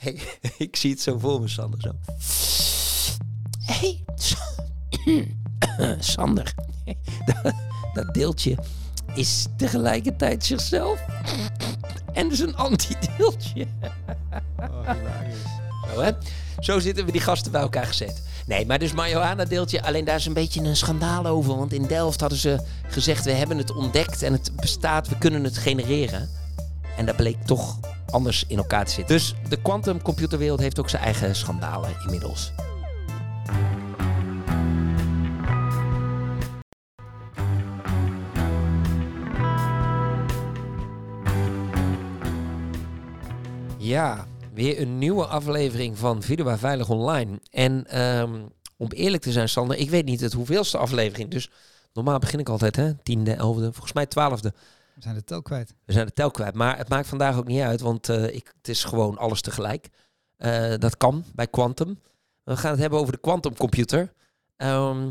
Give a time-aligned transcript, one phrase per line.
[0.00, 1.80] ik, ik zie het zo voor me, Sander.
[1.80, 1.92] Zo.
[3.60, 4.04] hey,
[5.98, 6.54] Sander.
[7.24, 7.54] dat,
[8.04, 8.56] dat deeltje
[9.14, 11.00] is tegelijkertijd zichzelf.
[12.12, 13.66] En dus een anti-deeltje.
[14.58, 14.90] Oh.
[15.94, 16.10] Zo, hè?
[16.58, 18.22] Zo zitten we die gasten bij elkaar gezet.
[18.46, 21.56] Nee, maar dus marihuana-deeltje, alleen daar is een beetje een schandaal over.
[21.56, 25.44] Want in Delft hadden ze gezegd, we hebben het ontdekt en het bestaat, we kunnen
[25.44, 26.28] het genereren.
[26.96, 27.78] En dat bleek toch
[28.10, 29.16] anders in elkaar te zitten.
[29.16, 32.52] Dus de quantumcomputerwereld heeft ook zijn eigen schandalen inmiddels.
[43.78, 47.40] Ja, weer een nieuwe aflevering van Vidua Veilig Online.
[47.50, 48.40] En ehm,
[48.76, 51.30] om eerlijk te zijn, Sander, ik weet niet het hoeveelste aflevering.
[51.30, 51.50] Dus
[51.92, 52.94] normaal begin ik altijd, hè?
[52.94, 54.52] Tiende, elfde, volgens mij twaalfde.
[55.00, 55.74] We zijn de tel kwijt.
[55.84, 56.54] We zijn de tel kwijt.
[56.54, 59.88] Maar het maakt vandaag ook niet uit, want eh, ik, het is gewoon alles tegelijk.
[60.36, 62.00] Eh, dat kan bij Quantum.
[62.44, 64.12] We gaan het hebben over de quantumcomputer.
[64.56, 65.10] Ehm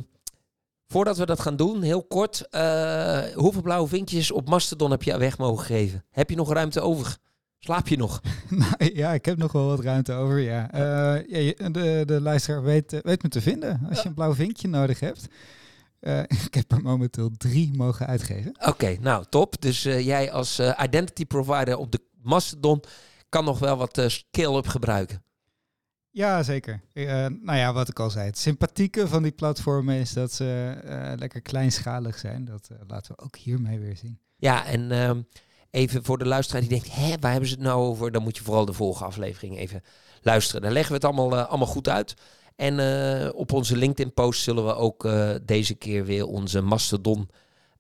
[0.88, 2.48] voordat we dat gaan doen, heel kort.
[2.50, 6.06] eh, hoeveel blauwe vinkjes op Mastodon heb je weg mogen geven?
[6.12, 7.18] Heb je nog ruimte over?
[7.60, 8.22] Slaap je nog?
[8.50, 10.70] nou, ja, ik heb nog wel wat ruimte over, ja.
[10.72, 15.00] Ja de, de luisteraar weet, weet me te vinden als je een blauw vinkje nodig
[15.00, 15.28] hebt.
[16.00, 18.56] Eh, ik heb er momenteel drie mogen uitgeven.
[18.66, 19.62] Oké, nou top.
[19.62, 22.84] Dus eh, jij als eh, identity provider op de Mastodon
[23.30, 25.24] kan nog wel wat scale-up gebruiken.
[26.12, 26.82] Ja, zeker.
[27.42, 28.26] Nou ja, wat ik al zei.
[28.26, 30.78] Het sympathieke van die platformen is dat ze
[31.20, 32.46] lekker kleinschalig zijn.
[32.46, 34.20] Dat laten we ook hiermee weer zien.
[34.36, 35.22] Ja, en ehm,
[35.70, 38.12] even voor de luisteraar die denkt, hè, waar hebben ze het nou over?
[38.12, 39.84] Dan moet je vooral de volgende aflevering even
[40.22, 40.62] luisteren.
[40.62, 42.16] Dan leggen we het allemaal, allemaal goed uit.
[42.60, 47.30] En eh, op onze LinkedIn-post zullen we ook eh, deze keer weer onze Mastodon...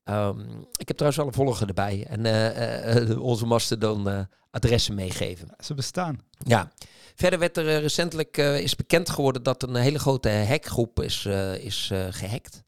[0.04, 0.40] ehm,
[0.78, 2.06] ik heb trouwens wel een volger erbij.
[2.10, 5.48] En eh, onze Mastodon-adressen meegeven.
[5.58, 6.20] Ze bestaan.
[6.38, 6.72] Ja.
[7.16, 11.26] Verder werd er recentelijk is bekend geworden dat een hele grote hackgroep is,
[11.60, 12.64] is eh, gehackt.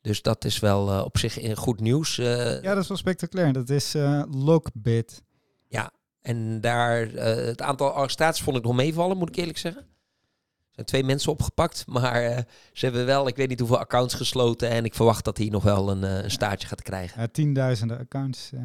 [0.00, 2.16] Dus dat is wel op zich goed nieuws.
[2.16, 3.52] Ja, dat is wel spectaculair.
[3.52, 3.94] Dat is
[4.30, 5.22] Lockbit.
[6.20, 9.91] En daar, het aantal arrestaties vond ik nog meevallen, moet ik eerlijk zeggen.
[10.84, 12.38] Twee mensen opgepakt, maar eh,
[12.72, 14.70] ze hebben wel, ik weet niet hoeveel accounts gesloten.
[14.70, 17.20] En ik verwacht dat hij nog wel een, eh, een staartje gaat krijgen.
[17.20, 18.50] Ja, tienduizenden accounts.
[18.52, 18.60] eh,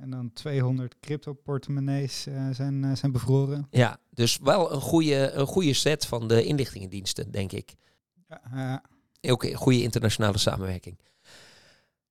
[0.00, 3.66] en dan 200 crypto-portemonnees zijn, zijn bevroren.
[3.70, 7.74] Ja, dus wel een goede, een goede set van de inlichtingendiensten, denk ik.
[8.28, 8.82] Ja,
[9.22, 10.98] Ook een goede internationale samenwerking.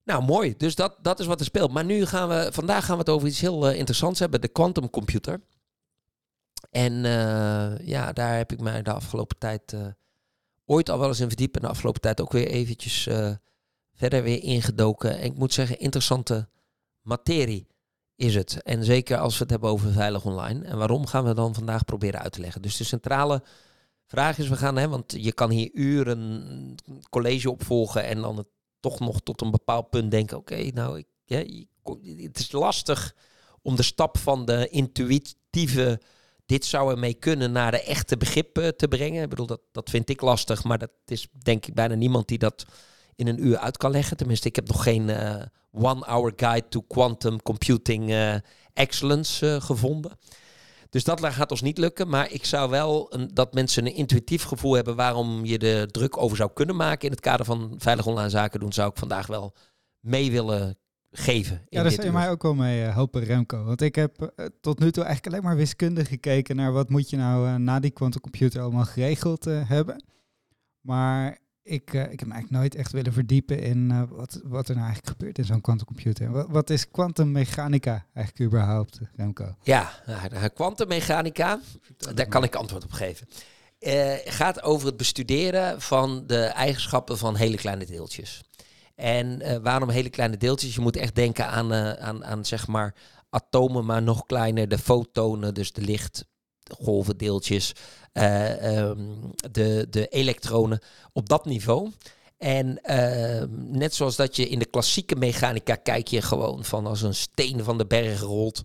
[0.04, 0.54] Nou, mooi.
[0.58, 1.72] Dus dat, dat is wat er speelt.
[1.72, 4.42] Maar nu gaan we, vandaag gaan we het over iets heel interessants hebben.
[4.42, 5.42] De quantumcomputer.
[6.72, 9.88] En eh, ja, daar heb ik mij de afgelopen tijd eh,
[10.66, 11.56] ooit al wel eens in verdiept.
[11.56, 13.32] En de afgelopen tijd ook weer eventjes eh,
[13.94, 15.18] verder weer ingedoken.
[15.18, 16.50] En ik moet zeggen, interessante
[17.02, 17.68] materie
[18.16, 18.62] is het.
[18.64, 20.66] En zeker als we het hebben over veilig online.
[20.66, 22.62] En waarom gaan we dan vandaag proberen uit te leggen.
[22.62, 23.44] Dus de centrale
[24.06, 26.76] vraag is, we gaan, hè, want je kan hier uren
[27.10, 28.46] college opvolgen en dan
[28.80, 31.08] toch nog tot een bepaald punt denken, oké, nou, ik,
[32.24, 33.16] het is lastig
[33.62, 36.02] om de stap van de intuïtieve,
[36.46, 39.24] dit zou ermee kunnen, naar de echte begrip eh, te brengen.
[39.24, 42.38] Ik bedoel, dat, dat vind ik lastig, maar dat is denk ik bijna niemand die
[42.38, 42.66] dat
[43.16, 44.18] in een uur uit kan leggen.
[44.18, 45.42] Tenminste, ik heb nog geen eh,
[45.72, 48.36] one-hour guide to quantum computing eh,
[48.74, 50.12] excellence gevonden.
[50.90, 52.10] Dus dat gaat ons niet lukken.
[52.10, 56.38] Maar ik zou wel dat mensen een intuïtief gevoel hebben waarom je er druk over
[56.38, 59.54] zou kunnen maken in het kader van veilig online zaken doen, zou ik vandaag wel
[60.00, 60.78] mee willen
[61.18, 61.62] geven.
[61.70, 63.64] ja, daar zou je mij ook wel mee eh, helpen, Remco.
[63.64, 67.10] Want ik heb eh, tot nu toe eigenlijk alleen maar wiskundig gekeken naar wat moet
[67.10, 70.04] je nou eh, na die quantumcomputer allemaal geregeld eh, hebben.
[70.82, 74.68] Maar ik, eh, ik heb me eigenlijk nooit echt willen verdiepen in eh, wat, wat
[74.68, 76.32] er nou eigenlijk gebeurt in zo'n quantumcomputer.
[76.32, 79.56] Wat, wat is kwantummechanica eigenlijk überhaupt, Remco?
[79.64, 81.60] Ja, nou, de kwantummechanica,
[82.14, 83.28] daar kan ik antwoord op geven.
[83.80, 88.44] Eh gaat over het bestuderen van de eigenschappen van hele kleine deeltjes.
[88.96, 90.76] En eh, waarom hele kleine deeltjes?
[90.76, 92.96] Je moet echt denken aan, eh, aan, aan zeg maar
[93.30, 94.68] atomen, maar nog kleiner.
[94.68, 97.74] De fotonen, dus de lichtgolvendeeltjes,
[98.12, 99.00] eh, ehm,
[99.52, 100.80] de, de elektronen
[101.14, 101.92] op dat niveau.
[102.38, 103.48] En ehm,
[103.78, 107.64] net zoals dat je in de klassieke mechanica kijk je gewoon van als een steen
[107.64, 108.64] van de berg rolt.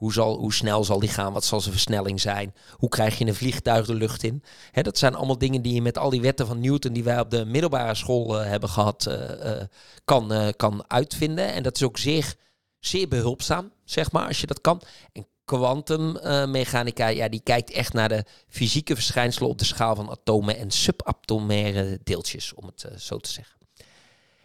[0.00, 1.32] Hoe, zal, snel zal die gaan?
[1.32, 2.54] Wat zal zijn versnelling zijn?
[2.72, 4.42] Hoe krijg je een vliegtuig de lucht in?
[4.72, 7.30] Dat zijn allemaal dingen die je met al die wetten van Newton die wij op
[7.30, 9.66] de middelbare school eh, hebben gehad, eh, eh,
[10.04, 11.52] kan, kan uitvinden.
[11.52, 12.34] En dat is ook zeer,
[12.78, 14.82] zeer behulpzaam, zeg maar, als je dat kan.
[15.12, 20.56] En kwantummechanica, ja, die kijkt echt naar de fysieke verschijnselen op de schaal van atomen
[20.56, 23.56] en subatomaire deeltjes, om het zo te zeggen.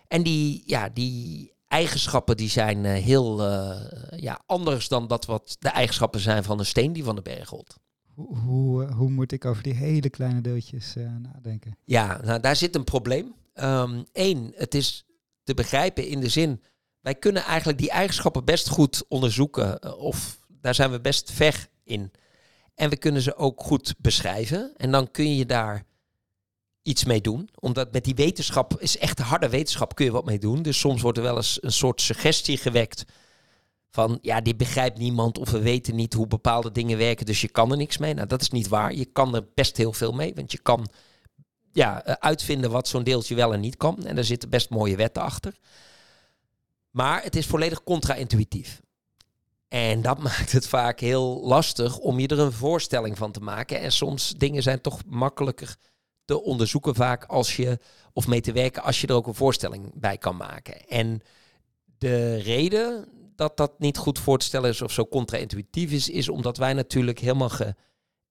[0.08, 5.56] En die, ja, die eigenschappen die zijn eh, heel eh, ja, anders dan dat wat
[5.60, 7.76] de eigenschappen zijn van een steen die van de berg rolt.
[8.14, 11.78] hoe, hoe, hoe moet ik over die hele kleine deeltjes uh, nadenken?
[11.86, 13.34] Ja, nou, daar zit een probleem.
[13.54, 15.06] Eén, um, het is
[15.44, 16.62] te begrijpen in de zin,
[17.02, 19.98] wij kunnen eigenlijk die eigenschappen best goed onderzoeken.
[19.98, 22.12] Of daar zijn we best ver in.
[22.76, 24.74] En we kunnen ze ook goed beschrijven.
[24.78, 25.86] En dan kun je daar
[26.86, 27.50] iets mee doen.
[27.60, 30.62] Omdat met die wetenschap is echt harde wetenschap, kun je wat mee doen.
[30.62, 33.06] Dus soms wordt er wel eens een soort suggestie gewekt
[33.92, 37.48] van ja, dit begrijpt niemand of we weten niet hoe bepaalde dingen werken, dus je
[37.48, 38.14] kan er niks mee.
[38.14, 38.94] Nou, dat is niet waar.
[38.94, 40.88] Je kan er best heel veel mee, want je kan
[41.72, 44.06] ja, eh, uitvinden wat zo'n deeltje wel en niet kan.
[44.06, 45.58] En er zitten best mooie wetten achter.
[46.92, 48.82] Maar het is volledig contra-intuïtief.
[49.68, 53.80] En dat maakt het vaak heel lastig om je er een voorstelling van te maken.
[53.80, 55.76] En soms dingen zijn toch makkelijker
[56.26, 57.80] te onderzoeken vaak als je,
[58.14, 60.88] of mee te werken als je er ook een voorstelling bij kan maken.
[60.88, 61.22] En
[61.98, 66.30] de reden dat dat niet goed voor te stellen is of zo contra-intuïtief is, is
[66.30, 67.52] omdat wij natuurlijk helemaal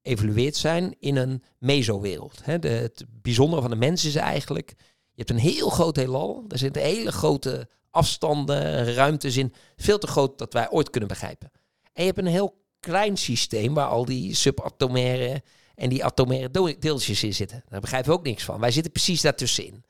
[0.02, 2.40] geëvolueerd zijn in een mesowereld.
[2.42, 6.82] Het bijzondere van de mens is eigenlijk, je hebt een heel groot heelal, er zitten
[6.82, 11.50] hele grote afstanden, ruimtes in, veel te groot dat wij ooit kunnen begrijpen.
[11.92, 15.42] En je hebt een heel klein systeem waar al die subatomaire
[15.74, 17.64] en die atomaire deeltjes in zitten.
[17.68, 18.60] Daar begrijpen we ook niks van.
[18.60, 19.84] Wij zitten precies daartussenin.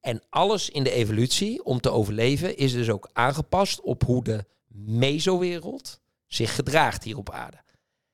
[0.00, 4.44] En alles in de evolutie om te overleven is dus ook aangepast op hoe de
[4.68, 7.60] mesowereld zich gedraagt hier op aarde.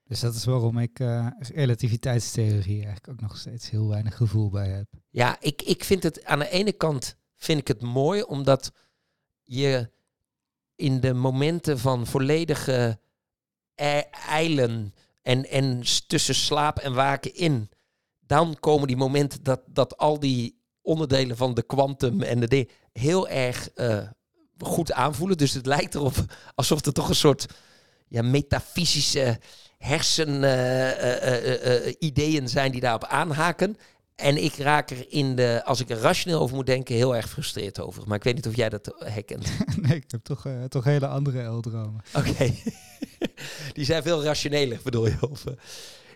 [0.05, 4.69] Dus dat is waarom ik uh, relativiteitstheorie eigenlijk ook nog steeds heel weinig gevoel bij
[4.69, 4.87] heb.
[5.09, 8.73] Ja, ik, ik vind het aan de ene kant vind ik het mooi omdat
[9.43, 9.91] je
[10.75, 12.99] in de momenten van volledige
[14.29, 17.71] eilen en, en tussen slaap en waken in,
[18.21, 22.71] dan komen die momenten dat, dat al die onderdelen van de kwantum en de ding
[22.93, 24.09] heel erg uh,
[24.59, 25.37] goed aanvoelen.
[25.37, 26.15] Dus het lijkt erop
[26.55, 27.47] alsof er toch een soort
[28.09, 29.41] ja, metafysische
[29.79, 33.77] hersen uh, uh, ideeën zijn die daarop aanhaken.
[34.19, 37.25] En ik raak er in de, als ik er rationeel over moet denken, heel erg
[37.25, 38.03] gefrustreerd over.
[38.07, 39.51] Maar ik weet niet of jij dat herkent.
[39.83, 42.03] nee, ik heb toch, toch hele andere L-dromen.
[42.15, 42.55] Oké.
[43.77, 45.17] die zijn veel rationeler, bedoel je?
[45.31, 45.45] Of,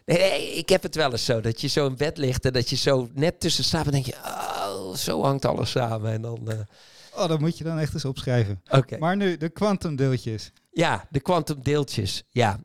[0.04, 1.40] Nee, ik heb het wel eens zo.
[1.40, 4.06] Dat je zo in bed ligt en dat je zo net tussen slaapt en denk
[4.06, 6.12] je, oh, zo hangt alles samen.
[6.12, 6.40] En dan...
[6.48, 6.54] Uh...
[7.14, 8.62] Oh, dat moet je dan echt eens opschrijven.
[8.70, 8.98] Oké.
[8.98, 10.52] Maar nu, de kwantumdeeltjes.
[10.70, 12.22] Ja, de kwantumdeeltjes.
[12.30, 12.60] Ja.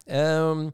[0.50, 0.74] Um,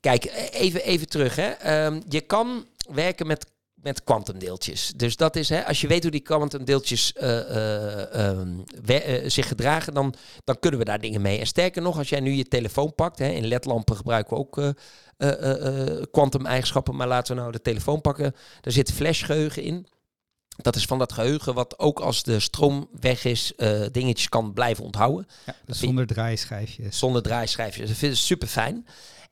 [0.00, 1.36] kijk, even, even terug.
[1.36, 1.84] Hè.
[1.86, 3.46] Um, je kan werken met
[3.82, 4.92] met kwantumdeeltjes.
[4.96, 8.30] Dus dat is, hè, als je weet hoe die kwantumdeeltjes uh, uh,
[8.88, 10.14] uh, zich gedragen, dan,
[10.44, 11.38] dan kunnen we daar dingen mee.
[11.38, 14.74] En sterker nog, als jij nu je telefoon pakt, hè, in ledlampen gebruiken we ook
[16.10, 18.34] kwantum-eigenschappen, maar laten we nou de telefoon pakken.
[18.60, 19.86] Daar zit flashgeheugen in.
[20.56, 23.52] Dat is van dat geheugen wat ook als de stroom weg is,
[23.92, 25.26] dingetjes kan blijven onthouden.
[25.46, 26.98] Ja, zonder draaischijfjes.
[26.98, 27.88] Zonder draaischijfjes.
[27.88, 28.86] Dat vind ik super fijn.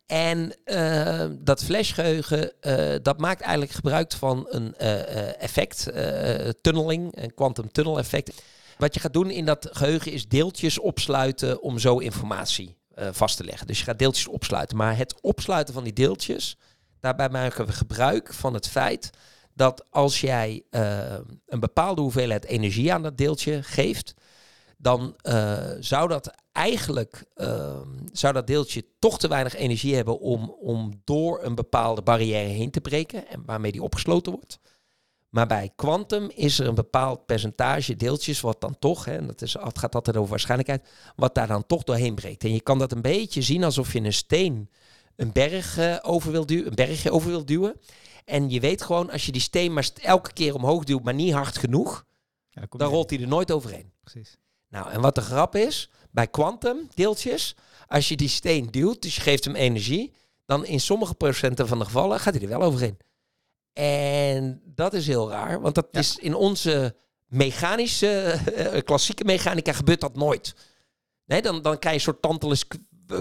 [0.06, 5.82] En uh, dat flashgeheugen, uh, dat maakt eigenlijk gebruik van een uh, effect,
[6.60, 8.42] tunneling, een quantum tunnel effect.
[8.78, 13.44] Wat je gaat doen in dat geheugen is deeltjes opsluiten om zo informatie vast te
[13.44, 13.66] leggen.
[13.66, 14.76] Dus je gaat deeltjes opsluiten.
[14.76, 16.56] Maar het opsluiten van die deeltjes,
[17.00, 19.10] daarbij maken we gebruik van het feit
[19.54, 20.62] dat als jij
[21.46, 24.14] een bepaalde hoeveelheid energie aan dat deeltje geeft,
[24.76, 25.16] dan
[25.80, 27.80] zou dat eigenlijk uh,
[28.12, 32.70] zou dat deeltje toch te weinig energie hebben om, om door een bepaalde barrière heen
[32.70, 34.58] te breken en waarmee die opgesloten wordt.
[35.28, 39.42] Maar bij kwantum is er een bepaald percentage deeltjes wat dan toch, hè, en dat
[39.42, 42.44] is, het gaat altijd over waarschijnlijkheid, wat daar dan toch doorheen breekt.
[42.44, 44.70] En je kan dat een beetje zien alsof je een steen
[45.16, 47.80] een berg uh, over wil duwen, een bergje over wil duwen.
[48.24, 51.32] En je weet gewoon, als je die steen maar elke keer omhoog duwt, maar niet
[51.32, 52.04] hard genoeg,
[52.48, 53.92] ja, dan rolt hij er nooit overheen.
[54.04, 54.38] Precies.
[54.68, 57.54] Nou, en wat de grap is, bij kwantum deeltjes,
[57.86, 60.12] als je die steen duwt, dus je geeft hem energie,
[60.44, 62.96] dan in sommige procenten van de gevallen gaat hij er wel overheen.
[63.72, 70.00] En dat is heel raar, want dat is in onze mechanische, uh, klassieke mechanica gebeurt
[70.00, 70.54] dat nooit.
[71.24, 72.64] Nee, dan, dan krijg je een soort tantalus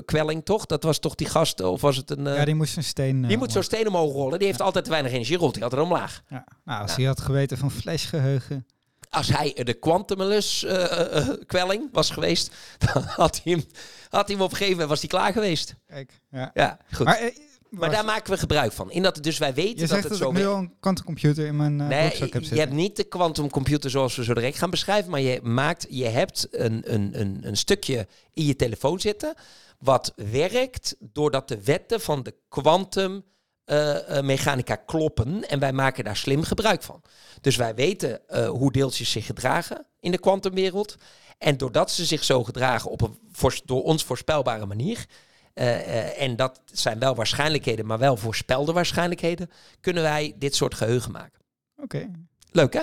[0.06, 0.66] kwelling, toch?
[0.66, 2.26] Dat was toch die gast, of was het een...
[2.26, 3.22] Uh, ja, die moest een steen...
[3.22, 4.40] Uh, die moet zo'n steen omhoog rollen.
[4.40, 6.24] Die heeft altijd te weinig energie, rolt hij altijd omlaag.
[6.30, 6.48] Ja.
[6.64, 8.66] Nou, als hij had geweten van flashgeheugen
[9.14, 12.56] als hij de quantumulus uh, uh, kwelling was geweest,
[12.94, 13.64] dan had hij hem,
[14.10, 15.76] had hij hem op een gegeven moment was hij klaar geweest.
[15.88, 16.52] Kijk, ja.
[16.54, 17.06] ja goed.
[17.06, 17.32] Maar,
[17.70, 18.92] maar daar maken we gebruik van.
[18.92, 20.30] In dat, dus wij weten je dat het dat zo...
[20.30, 22.44] Ik nu al een quantumcomputer in mijn uh, nee, heb zitten.
[22.50, 26.06] je hebt niet de quantumcomputer zoals we zo direct gaan beschrijven, maar je, maakt, je
[26.06, 29.34] hebt een, een, een, een stukje in je telefoon zitten
[29.80, 33.24] wat werkt doordat de wetten van de quantum
[33.66, 37.02] uh, mechanica kloppen en wij maken daar slim gebruik van.
[37.42, 40.98] Dus wij weten uh, hoe deeltjes zich gedragen in de kwantumwereld.
[41.38, 43.18] En doordat ze zich zo gedragen op een
[43.66, 45.06] door ons voorspelbare manier,
[45.54, 50.74] eh, eh, en dat zijn wel waarschijnlijkheden, maar wel voorspelde waarschijnlijkheden, kunnen wij dit soort
[50.74, 51.42] geheugen maken.
[51.76, 52.12] Oké.
[52.52, 52.82] Leuk hè?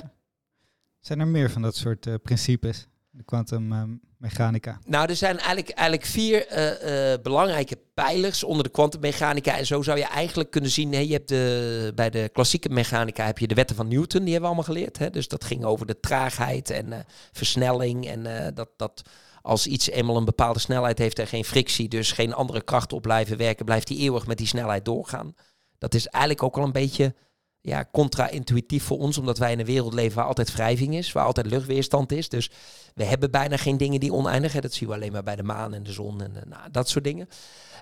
[1.01, 2.89] Zijn er meer van dat soort principes?
[3.21, 4.79] De kwantummechanica.
[4.87, 6.47] nou, er zijn eigenlijk, eigenlijk vier
[7.23, 9.59] belangrijke pijlers onder de kwantummechanica.
[9.59, 13.39] En zo zou je eigenlijk kunnen zien, je hebt de, bij de klassieke mechanica heb
[13.39, 14.99] je de wetten van Newton, die hebben we allemaal geleerd.
[14.99, 15.11] Hè?
[15.11, 18.69] Dus dat ging over de traagheid en versnelling en dat...
[18.77, 19.03] dat
[19.43, 23.03] als iets eenmaal een bepaalde snelheid heeft en geen frictie, dus geen andere krachten op
[23.03, 25.35] blijven werken, blijft die eeuwig met die snelheid doorgaan.
[25.79, 27.15] Dat is eigenlijk ook al een beetje
[27.63, 31.25] ja, contra-intuïtief voor ons, omdat wij in een wereld leven waar altijd wrijving is, waar
[31.25, 32.29] altijd luchtweerstand is.
[32.29, 32.51] Dus
[32.95, 34.63] we hebben bijna geen dingen die oneindig zijn.
[34.63, 37.05] Dat zien we alleen maar bij de maan en de zon en nou, dat soort
[37.05, 37.29] dingen.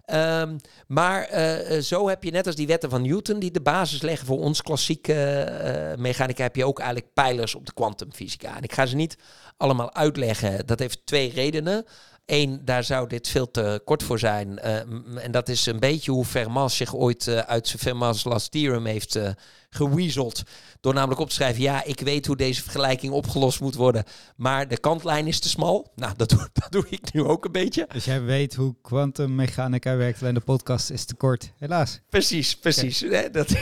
[0.05, 3.61] Ehm, maar eh, eh, zo heb je net als die wetten van Newton, die de
[3.61, 8.57] basis leggen voor ons klassieke mechanica, heb je ook eigenlijk pijlers op de kwantumfysica.
[8.57, 9.19] En ik ga ze niet
[9.57, 10.67] allemaal uitleggen.
[10.67, 11.85] Dat heeft twee redenen.
[12.27, 14.59] Eén, daar zou dit veel te kort voor zijn.
[14.59, 19.17] en dat is een beetje hoe Fermat zich ooit uit zijn Fermat's Last Theorem heeft
[19.17, 19.29] uh,
[19.71, 20.43] geweaseld.
[20.81, 24.05] Door namelijk op te schrijven, ja, ik weet hoe deze vergelijking opgelost moet worden.
[24.37, 25.93] Maar de kantlijn is te smal.
[25.95, 27.87] Nou, dat doe, dat doe ik nu ook een beetje.
[27.93, 32.01] Dus jij weet hoe kwantummechanica werkt, alleen de podcast is te kort, helaas.
[32.09, 33.05] Precies, precies.
[33.33, 33.55] Dat,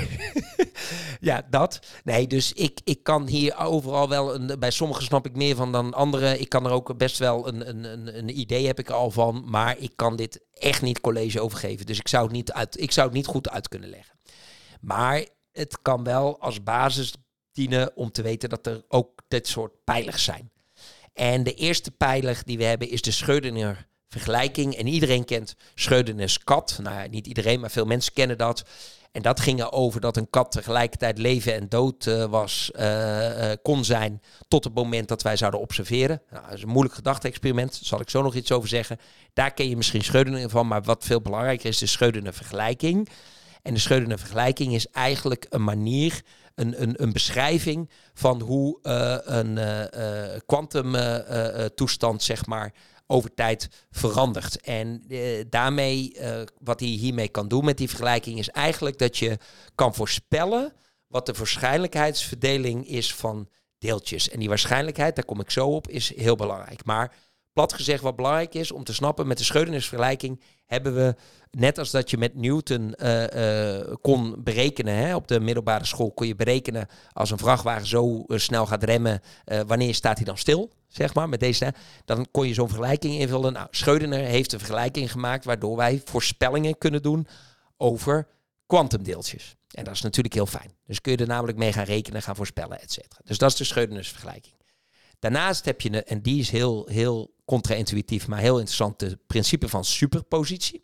[1.20, 1.78] ja, dat.
[2.04, 5.72] Nee, dus ik, ik kan hier overal wel, een, bij sommigen snap ik meer van
[5.72, 6.40] dan anderen.
[6.40, 9.10] Ik kan er ook best wel een, een, een, een idee heb ik er al
[9.10, 9.44] van.
[9.46, 11.86] Maar ik kan dit echt niet college overgeven.
[11.86, 14.14] Dus ik zou het niet, uit, ik zou het niet goed uit kunnen leggen.
[14.80, 15.24] Maar
[15.56, 17.12] het kan wel als basis
[17.52, 20.50] dienen om te weten dat er ook dit soort pijlers zijn.
[21.12, 24.74] En de eerste pijler die we hebben is de Schrödinger vergelijking.
[24.74, 26.78] En iedereen kent Schrödinger's kat.
[26.82, 28.64] Nou, niet iedereen, maar veel mensen kennen dat.
[29.12, 33.52] En dat ging erover dat een kat tegelijkertijd leven en dood uh, was, uh, uh,
[33.62, 36.22] kon zijn tot het moment dat wij zouden observeren.
[36.30, 38.98] Nou, dat is een moeilijk gedachte-experiment, daar zal ik zo nog iets over zeggen.
[39.32, 43.08] Daar ken je misschien Schrödinger van, maar wat veel belangrijker is de Schrödinger vergelijking.
[43.66, 46.22] En de Schrödinger vergelijking is eigenlijk een manier,
[46.54, 49.58] een, een, een beschrijving van hoe uh, een
[50.46, 52.72] kwantumtoestand, uh, zeg maar,
[53.06, 54.60] over tijd verandert.
[54.60, 55.04] En
[55.50, 56.16] daarmee,
[56.58, 59.38] wat hij hiermee kan doen met die vergelijking, is eigenlijk dat je
[59.74, 60.72] kan voorspellen
[61.06, 64.28] wat de waarschijnlijkheidsverdeling is van deeltjes.
[64.28, 66.84] En die waarschijnlijkheid, daar kom ik zo op, is heel belangrijk.
[66.84, 67.14] Maar
[67.56, 71.14] plat gezegd, wat belangrijk is om te snappen met de Schrödingers vergelijking, hebben we,
[71.50, 76.12] net als dat je met Newton uh, uh, kon berekenen, hè, op de middelbare school
[76.12, 79.20] kon je berekenen als een vrachtwagen zo uh, snel gaat remmen,
[79.66, 83.52] wanneer staat hij dan stil, zeg maar, met deze, dan kon je zo'n vergelijking invullen.
[83.52, 87.26] Nou, Schrödinger heeft een vergelijking gemaakt waardoor wij voorspellingen kunnen doen
[87.76, 88.28] over
[88.66, 89.56] kwantumdeeltjes.
[89.70, 90.70] En dat is natuurlijk heel fijn.
[90.86, 93.20] Dus kun je er namelijk mee gaan rekenen, gaan voorspellen, et cetera.
[93.24, 94.54] Dus dat is de Schrödingers vergelijking.
[95.18, 99.84] Daarnaast heb je, en die is heel, heel contra-intuïtief, maar heel interessant, het principe van
[99.84, 100.80] superpositie.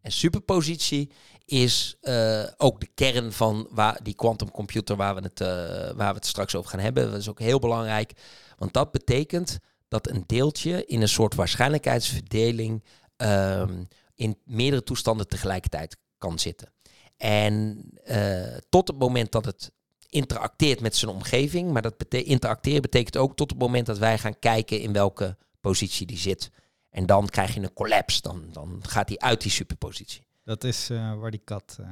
[0.00, 1.10] En superpositie
[1.44, 5.48] is uh, ook de kern van waar, die quantumcomputer waar we, het, uh,
[5.96, 7.10] waar we het straks over gaan hebben.
[7.10, 8.12] Dat is ook heel belangrijk,
[8.56, 12.84] want dat betekent dat een deeltje in een soort waarschijnlijkheidsverdeling
[13.16, 16.72] um, in meerdere toestanden tegelijkertijd kan zitten.
[17.16, 19.72] En uh, tot het moment dat het
[20.08, 21.72] interacteert met zijn omgeving.
[21.72, 25.36] Maar dat bete interacteren betekent ook tot het moment dat wij gaan kijken in welke
[25.60, 26.50] positie die zit.
[26.90, 28.22] En dan krijg je een collapse.
[28.22, 30.26] Dan, dan gaat hij uit die superpositie.
[30.44, 31.76] Dat is uh, waar die kat.
[31.80, 31.86] Uh,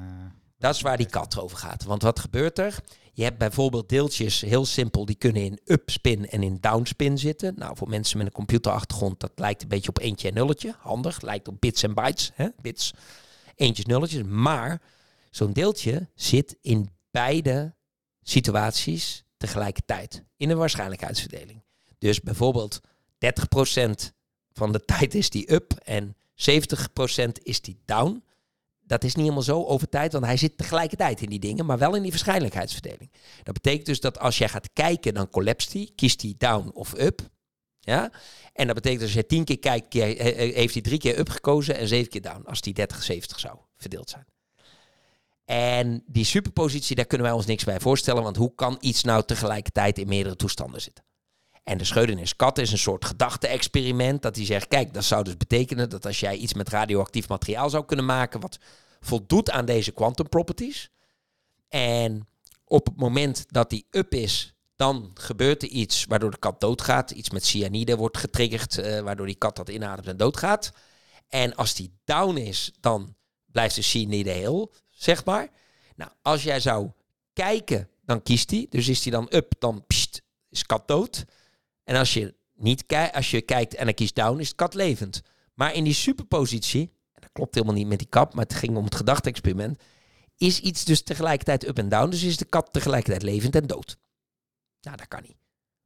[0.59, 1.85] dat is waar die kat over gaat.
[1.85, 2.78] Want wat gebeurt er?
[3.12, 7.54] Je hebt bijvoorbeeld deeltjes, heel simpel, die kunnen in upspin en in downspin zitten.
[7.56, 10.75] Nou, voor mensen met een computerachtergrond, dat lijkt een beetje op eentje en nulletje.
[10.78, 12.30] Handig, lijkt op bits en bytes.
[12.35, 12.49] Hè?
[12.61, 12.92] Bits,
[13.54, 14.23] eentjes, nulletjes.
[14.23, 14.83] Maar
[15.30, 17.75] zo'n deeltje zit in beide
[18.25, 21.62] situaties tegelijkertijd in een waarschijnlijkheidsverdeling.
[21.99, 22.88] Dus bijvoorbeeld 30%
[24.52, 28.25] van de tijd is die up en 70% is die down.
[28.87, 31.78] Dat is niet helemaal zo over tijd, want hij zit tegelijkertijd in die dingen, maar
[31.78, 33.12] wel in die waarschijnlijkheidsverdeling.
[33.43, 36.95] Dat betekent dus dat als jij gaat kijken, dan collapst hij, kiest hij down of
[36.99, 37.21] up.
[37.81, 38.12] Ja?
[38.52, 41.76] En dat betekent dat als je tien keer kijkt, heeft hij drie keer up gekozen
[41.76, 42.85] en zeven keer down, als die 30-70
[43.37, 44.26] zou verdeeld zijn.
[45.44, 49.24] En die superpositie, daar kunnen wij ons niks bij voorstellen, want hoe kan iets nou
[49.24, 51.04] tegelijkertijd in meerdere toestanden zitten?
[51.62, 55.36] En de Schrödinger's kat is een soort gedachte-experiment dat hij zegt, kijk, dat zou dus
[55.36, 58.58] betekenen dat als jij iets met radioactief materiaal zou kunnen maken wat
[59.00, 60.90] voldoet aan deze quantum properties,
[61.74, 62.28] en
[62.64, 67.10] op het moment dat die up is, dan gebeurt er iets waardoor de kat doodgaat.
[67.10, 70.72] Iets met cyanide wordt getriggerd, uh, waardoor die kat dat inademt en doodgaat.
[71.28, 73.14] En als die down is, dan
[73.46, 74.74] blijft de cyanide heel
[75.04, 75.49] zeg maar.
[75.96, 76.90] Nou, als jij zou
[77.32, 78.66] kijken, dan kiest hij.
[78.70, 81.25] Dus is hij dan up, dan pst, is kat dood.
[81.84, 85.23] En als je niet kijkt, als je kijkt en hij kiest down, is kat levend.
[85.54, 88.76] Maar in die superpositie, en dat klopt helemaal niet met die kap, maar het ging
[88.76, 89.82] om het gedachte-experiment,
[90.37, 92.11] is iets dus tegelijkertijd up en down.
[92.11, 93.96] Dus is de kat tegelijkertijd levend en dood.
[94.80, 95.37] Nou, dat kan niet.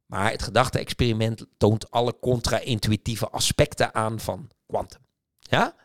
[0.05, 5.01] Maar het gedachte-experiment toont alle contra-intuïtieve aspecten aan van kwantum.
[5.39, 5.75] Ja?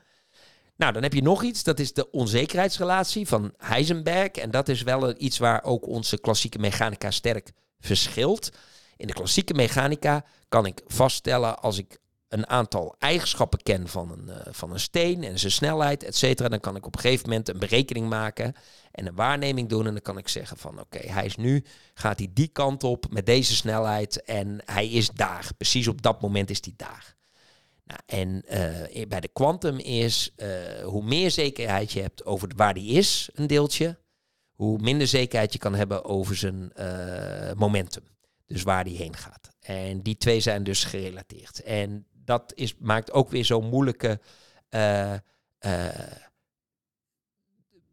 [0.77, 4.31] Nou, dan heb je nog iets, dat is de onzekerheidsrelatie van Heisenberg.
[4.31, 8.51] En dat is wel iets waar ook onze klassieke mechanica sterk verschilt.
[8.97, 14.29] In de klassieke mechanica kan ik vaststellen als ik een aantal eigenschappen ken van een,
[14.29, 17.29] uh, van een steen en zijn snelheid, et cetera, dan kan ik op een gegeven
[17.29, 18.55] moment een berekening maken
[18.91, 19.87] en een waarneming doen.
[19.87, 21.65] En dan kan ik zeggen van oké, hij is nu,
[21.95, 25.49] gaat hij die kant op met deze snelheid en hij is daar.
[25.57, 27.15] Precies op dat moment is hij daar.
[27.85, 30.49] Nou, en uh, bij de kwantum is uh,
[30.85, 33.99] hoe meer zekerheid je hebt over waar die is, een deeltje,
[34.53, 36.73] hoe minder zekerheid je kan hebben over zijn
[37.57, 38.03] momentum.
[38.47, 39.51] Dus waar die heen gaat.
[39.61, 41.63] En die twee zijn dus gerelateerd.
[41.63, 44.21] En dat is, maakt ook weer zo'n moeilijke.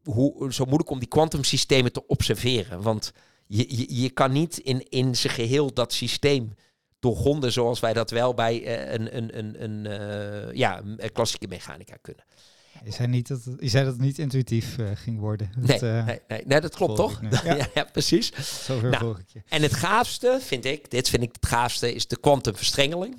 [0.04, 2.82] Hoe, zo moeilijk om die kwantumsystemen te observeren.
[2.82, 3.12] Want
[3.48, 6.54] je, je, je kan niet in, in zijn geheel dat systeem
[7.02, 11.96] doorgronden zoals wij dat wel bij uh, een, een, een, een, ja, een klassieke mechanica
[12.02, 12.24] kunnen.
[12.84, 15.52] Je zei, niet dat, je zei dat het niet intuïtief uh, ging worden.
[15.56, 17.22] Nee, dat, uh, nee, nee, nee, dat klopt toch?
[17.32, 17.56] Ja.
[17.56, 17.68] ja.
[17.74, 18.32] ja, precies.
[18.66, 19.42] Zover nou, volg ik je.
[19.48, 23.18] En het gaafste, vind ik, dit vind ik het gaafste, is de kwantumverstrengeling.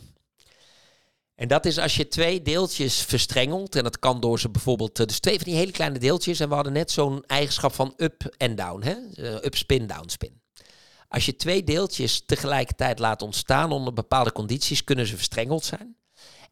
[1.34, 3.76] En dat is als je twee deeltjes verstrengelt.
[3.76, 4.96] En dat kan door ze bijvoorbeeld.
[4.96, 6.40] Dus twee van die hele kleine deeltjes.
[6.40, 8.82] En we hadden net zo'n eigenschap van up en down.
[8.82, 8.94] Hè?
[9.14, 10.41] Uh, up spin, down spin.
[11.12, 15.96] Als je twee deeltjes tegelijkertijd laat ontstaan onder bepaalde condities, kunnen ze verstrengeld zijn.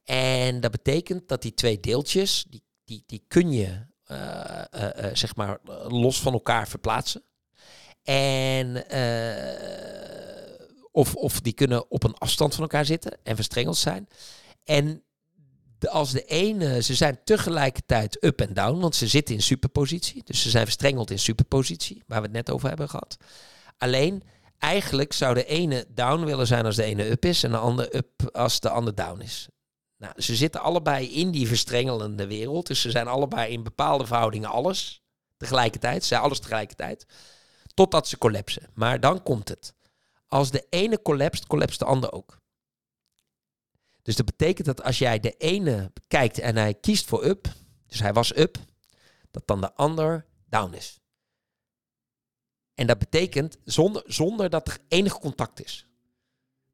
[0.05, 5.37] En dat betekent dat die twee deeltjes, die, die, die kun je uh, uh, zeg
[5.37, 7.23] maar los van elkaar verplaatsen.
[8.03, 8.85] En
[10.91, 14.09] of, of die kunnen op een afstand van elkaar zitten en verstrengeld zijn.
[14.65, 15.05] En
[15.89, 20.23] als de ene, ze zijn tegelijkertijd up en down, want ze zitten in superpositie.
[20.25, 23.17] Dus ze zijn verstrengeld in superpositie, waar we het net over hebben gehad.
[23.79, 24.23] Alleen,
[24.61, 27.97] eigenlijk zou de ene down willen zijn als de ene up is en de andere
[27.97, 29.49] up als de andere down is.
[29.97, 32.67] Nou, ze zitten allebei in die verstrengelende wereld.
[32.67, 35.03] Dus ze zijn allebei in bepaalde verhoudingen alles
[35.37, 36.03] tegelijkertijd.
[36.03, 37.07] Ze zijn alles tegelijkertijd.
[37.75, 38.71] Totdat ze collapsen.
[38.75, 39.75] Maar dan komt het.
[40.27, 42.39] Als de ene collapst, collapst de ander ook.
[44.03, 47.49] Dus dat betekent dat als jij de ene kijkt en hij kiest voor up,
[47.87, 48.59] dus hij was up,
[49.31, 51.00] dat dan de ander down is.
[52.81, 55.87] En dat betekent zonder, zonder dat er enig contact is.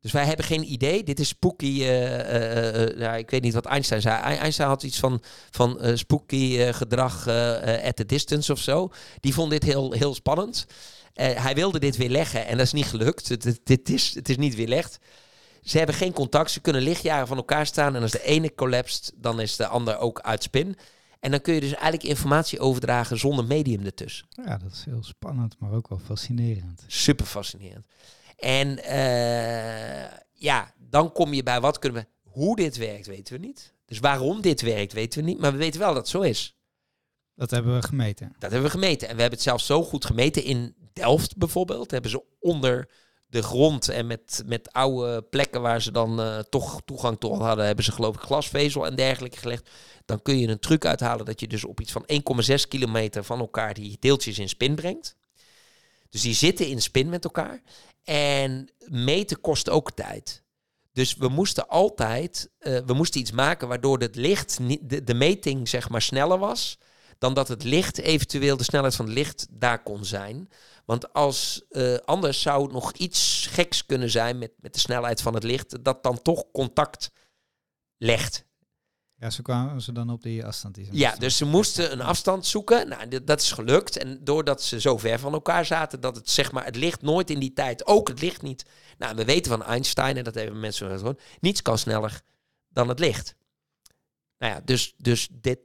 [0.00, 1.02] Dus wij hebben geen idee.
[1.02, 1.80] Dit is spooky.
[1.80, 4.22] Uh, uh, ja, ik weet niet wat Einstein zei.
[4.22, 7.28] Einstein had iets van, van spooky gedrag
[7.84, 8.90] at a distance of zo.
[9.20, 10.66] Die vond dit heel, heel spannend.
[11.14, 13.28] hij wilde dit weer leggen en dat is niet gelukt.
[13.28, 14.98] Het, het, is, het is niet weerlegd.
[15.62, 16.50] Ze hebben geen contact.
[16.50, 17.96] Ze kunnen lichtjaren van elkaar staan.
[17.96, 20.76] En als de ene collapst, dan is de ander ook uit spin.
[21.26, 24.26] En dan kun je dus eigenlijk informatie overdragen zonder medium ertussen.
[24.44, 26.84] Ja, dat is heel spannend, maar ook wel fascinerend.
[26.86, 27.86] Super fascinerend.
[28.36, 32.30] En uh, ja, dan kom je bij wat kunnen we.
[32.30, 33.74] Hoe dit werkt, weten we niet.
[33.84, 35.38] Dus waarom dit werkt, weten we niet.
[35.38, 36.56] Maar we weten wel dat het zo is.
[37.34, 38.32] Dat hebben we gemeten.
[38.38, 39.08] Dat hebben we gemeten.
[39.08, 41.90] En we hebben het zelfs zo goed gemeten in Delft bijvoorbeeld.
[41.90, 42.90] Hebben ze onder
[43.26, 47.66] de grond en met, met oude plekken waar ze dan uh, toch toegang tot hadden,
[47.66, 49.70] hebben ze geloof ik glasvezel en dergelijke gelegd.
[50.04, 52.06] Dan kun je een truc uithalen dat je dus op iets van
[52.48, 55.16] 1,6 kilometer van elkaar die deeltjes in spin brengt.
[56.10, 57.62] Dus die zitten in spin met elkaar.
[58.04, 60.42] En meten kost ook tijd.
[60.92, 65.68] Dus we moesten altijd, uh, we moesten iets maken waardoor het licht, de, de meting
[65.68, 66.78] zeg maar sneller was
[67.18, 70.48] dan dat het licht eventueel de snelheid van het licht daar kon zijn.
[70.84, 75.22] Want als uh, anders zou het nog iets geks kunnen zijn met, met de snelheid
[75.22, 77.10] van het licht, dat dan toch contact
[77.96, 78.44] legt.
[79.18, 80.74] Ja, zo kwamen ze dan op die afstand.
[80.74, 82.88] Die ja, dus ze moesten een afstand zoeken.
[82.88, 83.96] Nou, dat is gelukt.
[83.96, 87.30] En doordat ze zo ver van elkaar zaten, dat het zeg maar, het licht nooit
[87.30, 88.64] in die tijd, ook het licht niet.
[88.98, 92.20] Nou, we weten van Einstein, en dat hebben mensen niets kan sneller
[92.68, 93.34] dan het licht.
[94.38, 95.58] Nou ja, dus, dus dit,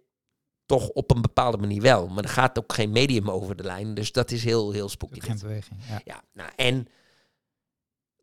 [0.71, 2.07] toch op een bepaalde manier wel.
[2.07, 3.93] Maar er gaat ook geen medium over de lijn.
[3.93, 5.19] Dus dat is heel, heel spooky.
[5.19, 5.79] Geen beweging.
[5.87, 6.01] Ja.
[6.05, 6.87] ja, nou en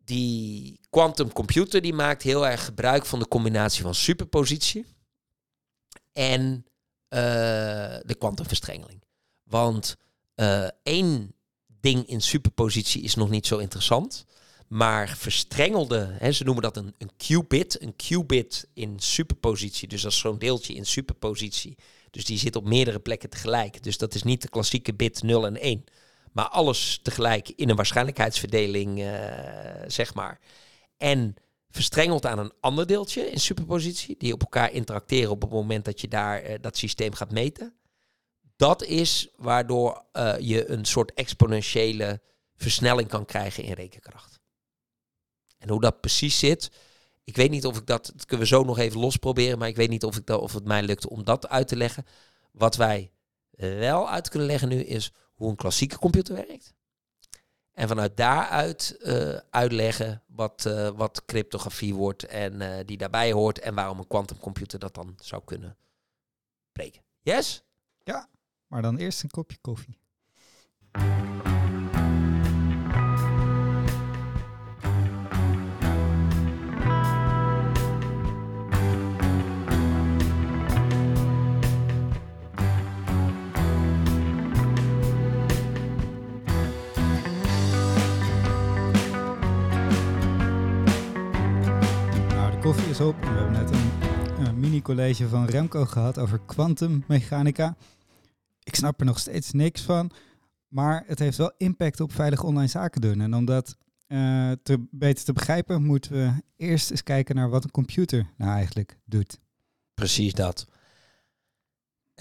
[0.04, 4.86] die quantum computer die maakt heel erg gebruik van de combinatie van superpositie
[6.12, 6.42] en
[7.08, 7.20] uh,
[8.02, 9.02] de kwantumverstrengeling.
[9.42, 9.96] Want
[10.34, 11.34] uh, één
[11.80, 14.24] ding in superpositie is nog niet zo interessant.
[14.68, 17.82] Maar verstrengelde, hè, ze noemen dat een, een qubit.
[17.82, 21.76] Een qubit in superpositie, dus als zo'n deeltje in superpositie
[22.18, 23.82] dus die zit op meerdere plekken tegelijk.
[23.82, 25.84] Dus dat is niet de klassieke bit 0 en 1.
[26.32, 29.08] Maar alles tegelijk in een waarschijnlijkheidsverdeling, uh,
[29.86, 30.40] zeg maar.
[30.96, 31.34] En
[31.70, 36.00] verstrengeld aan een ander deeltje in superpositie, die op elkaar interacteren op het moment dat
[36.00, 37.74] je daar eh, dat systeem gaat meten.
[38.56, 42.20] Dat is waardoor eh, je een soort exponentiële
[42.56, 44.40] versnelling kan krijgen in rekenkracht.
[45.58, 46.70] En hoe dat precies zit,
[47.28, 49.76] ik weet niet of ik dat, dat kunnen we zo nog even losproberen, maar ik
[49.76, 52.04] weet niet of, ik dat, of het mij lukt om dat uit te leggen.
[52.52, 53.10] Wat wij
[53.50, 56.74] wel uit kunnen leggen nu is hoe een klassieke computer werkt.
[57.72, 63.58] En vanuit daaruit uh, uitleggen wat, uh, wat cryptografie wordt en uh, die daarbij hoort
[63.58, 65.76] en waarom een quantumcomputer dat dan zou kunnen
[66.72, 67.02] breken.
[67.20, 67.62] Yes?
[68.02, 68.28] Ja,
[68.66, 69.98] maar dan eerst een kopje koffie.
[93.00, 93.20] Op.
[93.20, 97.76] We hebben net een, een mini-college van Remco gehad over kwantummechanica.
[98.62, 100.10] Ik snap er nog steeds niks van,
[100.68, 103.20] maar het heeft wel impact op veilig online zaken doen.
[103.20, 103.76] En om dat
[104.08, 108.52] uh, te, beter te begrijpen, moeten we eerst eens kijken naar wat een computer nou
[108.52, 109.38] eigenlijk doet.
[109.94, 110.66] Precies dat.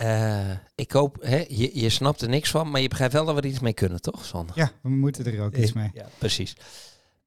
[0.01, 3.35] Uh, ik hoop, hè, je, je snapt er niks van, maar je begrijpt wel dat
[3.35, 4.57] we er iets mee kunnen, toch, Sander?
[4.57, 5.89] Ja, we moeten er ook iets mee.
[5.93, 6.55] Ja, precies.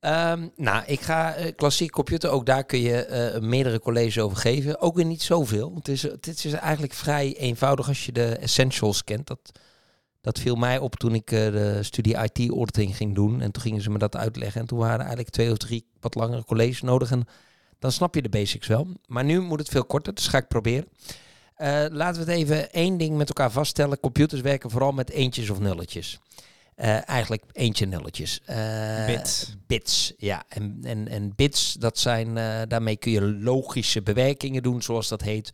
[0.01, 4.37] Um, nou, ik ga uh, klassiek computer, ook daar kun je uh, meerdere colleges over
[4.37, 4.81] geven.
[4.81, 5.75] Ook weer niet zoveel.
[5.75, 9.27] Het is, het is eigenlijk vrij eenvoudig als je de essentials kent.
[9.27, 9.53] Dat,
[10.21, 13.41] dat viel mij op toen ik uh, de studie IT-auditing ging doen.
[13.41, 14.61] En toen gingen ze me dat uitleggen.
[14.61, 17.11] En toen waren er eigenlijk twee of drie wat langere colleges nodig.
[17.11, 17.27] En
[17.79, 18.87] dan snap je de basics wel.
[19.07, 20.89] Maar nu moet het veel korter, dus ga ik proberen.
[21.93, 24.01] laten we het even één ding met elkaar vaststellen.
[24.01, 26.21] Computers werken vooral met eentjes of nulletjes.
[26.81, 28.41] Uh, eigenlijk eentje nulletjes.
[28.51, 29.57] Uh, bits.
[29.67, 30.45] Bits, ja.
[30.49, 35.21] En, en, en bits, dat zijn, uh, daarmee kun je logische bewerkingen doen, zoals dat
[35.21, 35.51] heet.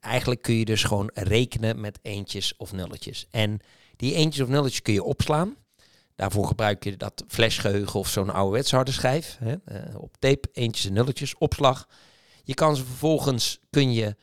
[0.00, 3.26] Eigenlijk kun je dus gewoon rekenen met eentjes of nulletjes.
[3.30, 3.60] En
[3.96, 5.56] die eentjes of nulletjes kun je opslaan.
[6.14, 9.38] Daarvoor gebruik je dat flashgeheugen of zo'n ouderwets harde schijf.
[9.38, 9.54] Hè,
[9.96, 11.88] op tape, eentjes en nulletjes, opslag.
[12.44, 14.16] Je kan ze vervolgens, kun je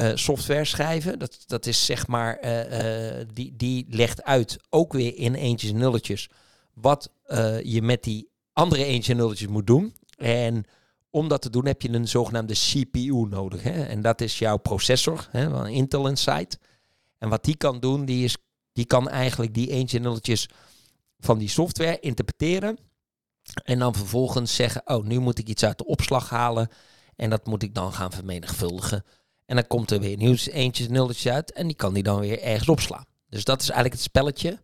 [0.00, 1.18] uh, software schrijven.
[1.18, 5.70] Dat, dat is zeg maar, uh, uh, die, die legt uit, ook weer in eentjes
[5.70, 6.30] en nulletjes,
[6.74, 7.10] wat
[7.62, 9.94] je met die andere eentjes en nulletjes moet doen.
[10.16, 10.64] En
[11.10, 13.62] om dat te doen heb je een zogenaamde CPU nodig.
[13.62, 13.82] Hè?
[13.82, 16.50] En dat is jouw processor, hè, een Intel Inside.
[17.18, 18.36] En wat die kan doen, die, is,
[18.72, 20.48] die kan eigenlijk die eentjes en nulletjes
[21.18, 22.78] van die software interpreteren.
[23.64, 26.68] En dan vervolgens zeggen, oh, nu moet ik iets uit de opslag halen.
[27.16, 29.04] En dat moet ik dan gaan vermenigvuldigen
[29.50, 31.52] en dan komt er weer nieuws eentjes nulletjes uit.
[31.52, 33.04] En die kan die dan weer ergens opslaan.
[33.28, 34.60] Dus dat is eigenlijk het spelletje.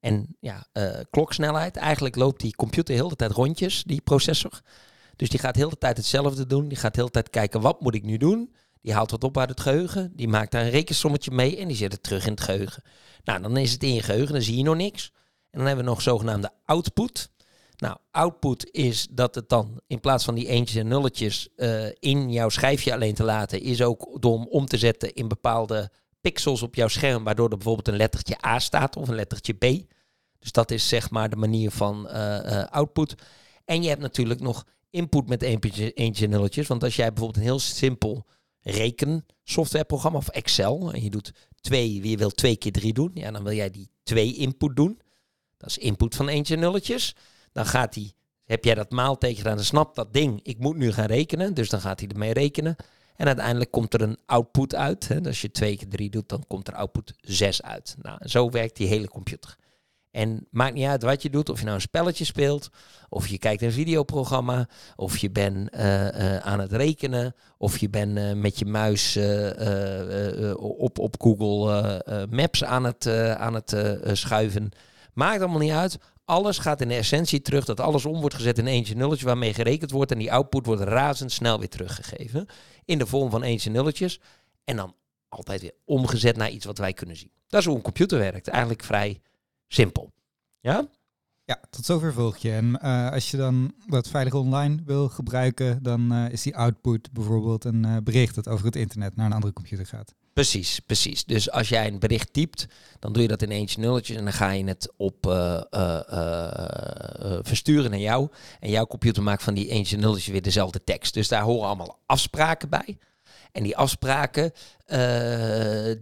[0.00, 1.76] En ja, uh, kloksnelheid.
[1.76, 4.60] Eigenlijk loopt die computer heel de tijd rondjes, die processor.
[5.16, 6.68] Dus die gaat heel de tijd hetzelfde doen.
[6.68, 8.54] Die gaat heel de tijd kijken, wat moet ik nu doen?
[8.82, 10.12] Die haalt wat op uit het geheugen.
[10.16, 12.82] Die maakt daar een rekensommetje mee en die zet het terug in het geheugen.
[13.24, 15.12] Nou, dan is het in je geheugen, dan zie je nog niks.
[15.50, 17.30] En dan hebben we nog zogenaamde output.
[17.80, 22.32] Nou, output is dat het dan in plaats van die eentjes en nulletjes uh, in
[22.32, 25.90] jouw schijfje alleen te laten, is ook om om te zetten in bepaalde
[26.20, 29.60] pixels op jouw scherm, waardoor er bijvoorbeeld een lettertje A staat of een lettertje B.
[30.38, 33.14] Dus dat is zeg maar de manier van uh, uh, output.
[33.64, 36.66] En je hebt natuurlijk nog input met eentjes, en nulletjes.
[36.66, 38.26] Want als jij bijvoorbeeld een heel simpel
[38.60, 43.42] rekensoftwareprogramma of Excel en je doet twee, je wil twee keer drie doen, ja, dan
[43.42, 45.00] wil jij die twee input doen.
[45.56, 47.14] Dat is input van eentjes en nulletjes.
[47.52, 48.12] Dan gaat hij,
[48.44, 51.54] heb jij dat maalteken gedaan, dan snapt dat ding, ik moet nu gaan rekenen.
[51.54, 52.76] Dus dan gaat hij ermee rekenen.
[53.16, 55.08] En uiteindelijk komt er een output uit.
[55.08, 55.20] Hè.
[55.20, 57.96] Als je twee keer drie doet, dan komt er output 6 uit.
[58.02, 59.56] Nou, zo werkt die hele computer.
[60.10, 62.68] En maakt niet uit wat je doet, of je nou een spelletje speelt,
[63.08, 67.90] of je kijkt een videoprogramma, of je bent uh, uh, aan het rekenen, of je
[67.90, 69.16] bent uh, met je muis
[70.56, 73.76] op, op Google Maps aan het, aan het
[74.12, 74.70] schuiven.
[75.12, 75.98] Maakt allemaal niet uit.
[76.30, 79.54] Alles gaat in de essentie terug, dat alles om wordt gezet in eentje nulletje waarmee
[79.54, 82.46] gerekend wordt en die output wordt razendsnel weer teruggegeven
[82.84, 84.20] in de vorm van eentje nulletjes
[84.64, 84.94] en dan
[85.28, 87.30] altijd weer omgezet naar iets wat wij kunnen zien.
[87.48, 88.48] Dat is hoe een computer werkt.
[88.48, 89.20] Eigenlijk vrij
[89.68, 90.12] simpel.
[90.60, 90.88] Ja?
[91.44, 92.52] Ja, tot zover volg je.
[92.52, 97.12] En uh, als je dan wat veilig online wil gebruiken, dan uh, is die output
[97.12, 100.14] bijvoorbeeld een uh, bericht dat over het internet naar een andere computer gaat.
[100.32, 101.24] Precies, precies.
[101.24, 102.66] Dus als jij een bericht typt,
[102.98, 106.00] dan doe je dat in eentje nulletjes en dan ga je het op uh, uh,
[106.12, 108.28] uh, versturen naar jou.
[108.60, 111.14] En jouw computer maakt van die eentje nulletjes weer dezelfde tekst.
[111.14, 112.98] Dus daar horen allemaal afspraken bij.
[113.52, 114.52] En die afspraken,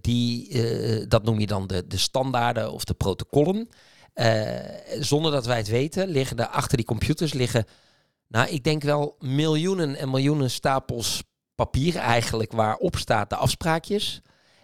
[0.01, 3.69] die, dat noem je dan de, de standaarden of de protocollen.
[5.01, 7.65] zonder dat wij het weten, liggen er achter die computers liggen
[8.29, 11.23] Nou, ik denk wel miljoenen en miljoenen stapels
[11.59, 14.23] papier eigenlijk waarop staat de afspraakjes.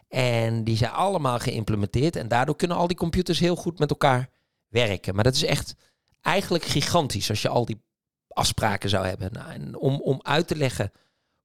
[0.08, 2.16] En die zijn allemaal geïmplementeerd.
[2.16, 4.28] En daardoor kunnen al die computers heel goed met elkaar
[4.68, 5.14] werken.
[5.14, 5.74] Maar dat is echt
[6.20, 7.82] eigenlijk gigantisch als je al die
[8.28, 9.32] afspraken zou hebben.
[9.32, 10.92] Nou, en om, om uit te leggen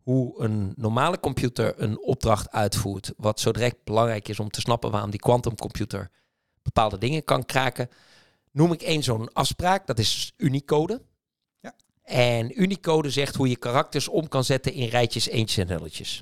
[0.03, 4.91] hoe een normale computer een opdracht uitvoert, wat zo direct belangrijk is om te snappen
[4.91, 6.09] waarom die quantumcomputer
[6.61, 7.89] bepaalde dingen kan kraken,
[8.51, 9.87] noem ik één zo'n afspraak.
[9.87, 11.01] Dat is Unicode.
[12.09, 16.21] En Unicode zegt hoe je karakters om kan zetten in rijtjes, eentjes en nulletjes.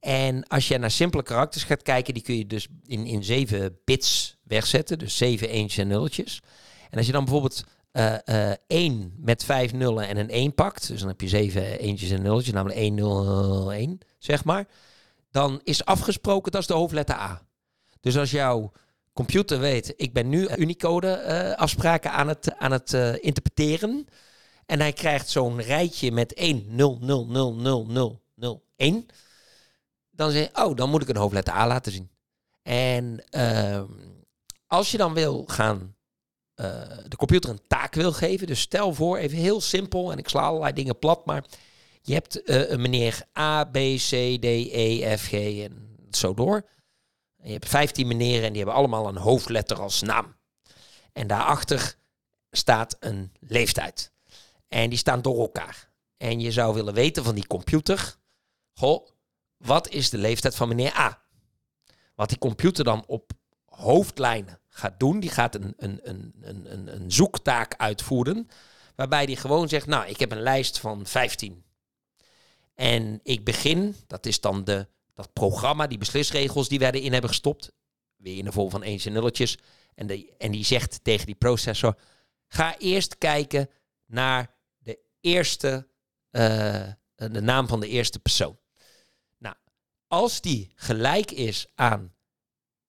[0.00, 3.78] En als je naar simpele karakters gaat kijken, die kun je dus in, in 7
[3.84, 4.98] bits wegzetten.
[4.98, 6.42] Dus 7 eentjes en nulletjes.
[6.90, 10.88] En als je dan bijvoorbeeld uh, uh, 1 met 5 nullen en een 1 pakt,
[10.88, 14.66] dus dan heb je 7 eentjes en nulletjes, namelijk 1, 0, 1, zeg maar.
[15.30, 17.42] Dan is afgesproken, dat is de hoofdletter A.
[18.00, 18.72] Dus als jouw
[19.12, 24.06] computer weet, ik ben nu Unicode uh, afspraken aan het, aan het interpreteren.
[24.70, 29.06] En hij krijgt zo'n rijtje met 1, 0, 0, 0, 0, 0, 0, 1
[30.20, 32.10] dan zeg oh, dan moet ik een hoofdletter A laten zien.
[32.62, 33.82] En uh,
[34.66, 35.96] als je dan wil gaan,
[36.56, 36.66] uh,
[37.08, 40.40] de computer een taak wil geven, dus stel voor, even heel simpel, en ik sla
[40.40, 41.44] allerlei dingen plat, maar
[42.02, 46.68] je hebt uh, een meneer A, B, C, D, E, F, G en zo door.
[47.36, 50.36] En je hebt 15 meneren en die hebben allemaal een hoofdletter als naam.
[51.12, 51.94] En daarachter
[52.50, 54.12] staat een leeftijd.
[54.70, 55.90] En die staan door elkaar.
[56.16, 58.16] En je zou willen weten van die computer,
[58.72, 59.08] goh,
[59.56, 61.22] wat is de leeftijd van meneer A?
[62.14, 63.32] Wat die computer dan op
[63.64, 68.48] hoofdlijnen gaat doen, die gaat een, een, een, een, een zoektaak uitvoeren,
[68.94, 71.64] waarbij die gewoon zegt, nou, ik heb een lijst van 15.
[72.74, 77.30] En ik begin, dat is dan de, dat programma, die beslisregels die wij erin hebben
[77.30, 77.72] gestopt,
[78.16, 79.58] weer in de vorm van eens en nulletjes,
[79.94, 81.98] en, de, en die zegt tegen die processor,
[82.46, 83.70] ga eerst kijken
[84.06, 84.58] naar
[85.20, 85.88] eerste,
[86.30, 88.58] uh, de naam van de eerste persoon
[90.10, 92.14] als die gelijk is aan,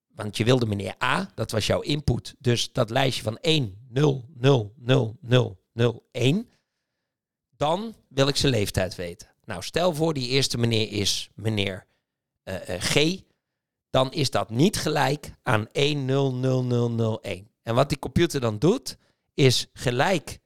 [0.07, 4.25] want je wilde meneer A, dat was jouw input, dus dat lijstje van 1, 0,
[4.33, 6.49] 0, 0, 0, 0, 1,
[7.49, 9.29] dan wil ik zijn leeftijd weten.
[9.43, 11.87] Nou, stel voor die eerste meneer is meneer
[12.43, 13.21] uh, G,
[13.89, 17.51] dan is dat niet gelijk aan 1, 0, 0, 0, 0, 1.
[17.61, 18.97] En wat die computer dan doet,
[19.33, 20.39] is gelijk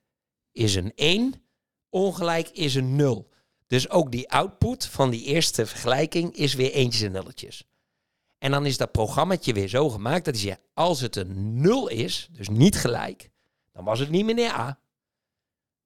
[0.52, 1.44] is een 1,
[1.95, 3.29] ongelijk is een 0.
[3.67, 7.67] Dus ook die output van die eerste vergelijking is weer eentjes en nulletjes.
[8.38, 11.88] En dan is dat programmaatje weer zo gemaakt dat hij zegt, als het een nul
[11.88, 13.29] is, dus niet gelijk,
[13.71, 14.79] dan was het niet meneer A.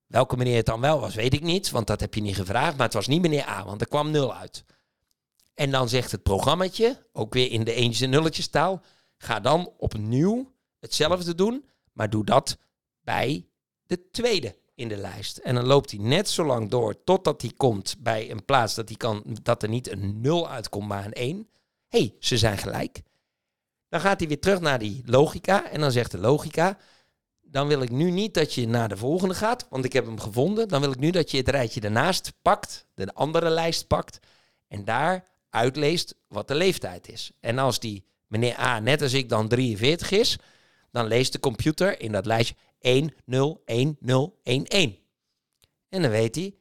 [0.06, 2.78] Welke meneer het dan wel was, weet ik niet, want dat heb je niet gevraagd,
[2.78, 4.64] maar het was niet meneer A, want er kwam nul uit.
[5.54, 8.82] En dan zegt het programmaatje, ook weer in de eentjes en nulletjes taal,
[9.18, 12.58] ga dan opnieuw hetzelfde doen, maar doe dat
[13.02, 13.48] bij
[13.86, 15.38] de tweede in de lijst.
[15.38, 18.88] En dan loopt hij net zo lang door totdat hij komt bij een plaats dat,
[18.88, 21.48] hij kan, dat er niet een 0 uitkomt, maar een 1.
[21.88, 23.02] Hé, hey, ze zijn gelijk.
[23.90, 26.78] Dan gaat hij weer terug naar die logica en dan zegt de logica,
[27.42, 30.20] dan wil ik nu niet dat je naar de volgende gaat, want ik heb hem
[30.20, 30.68] gevonden.
[30.68, 34.20] Dan wil ik nu dat je het rijtje daarnaast pakt, de andere lijst pakt
[34.68, 37.32] en daar uitleest wat de leeftijd is.
[37.40, 40.38] En als die meneer A net als ik dan 43 is,
[40.92, 44.98] dan leest de computer in dat lijstje 1, 0, 1, 0, 1, 1.
[45.90, 46.56] En dan weet hij,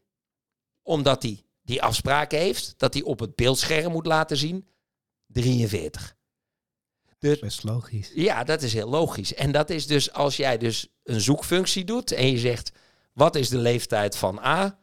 [0.82, 4.68] omdat hij die afspraken heeft, dat hij op het beeldscherm moet laten zien
[5.26, 6.16] 43.
[7.18, 8.10] Dus, Best logisch.
[8.14, 9.34] Ja, dat is heel logisch.
[9.34, 12.72] En dat is dus als jij dus een zoekfunctie doet en je zegt,
[13.12, 14.78] wat is de leeftijd van A?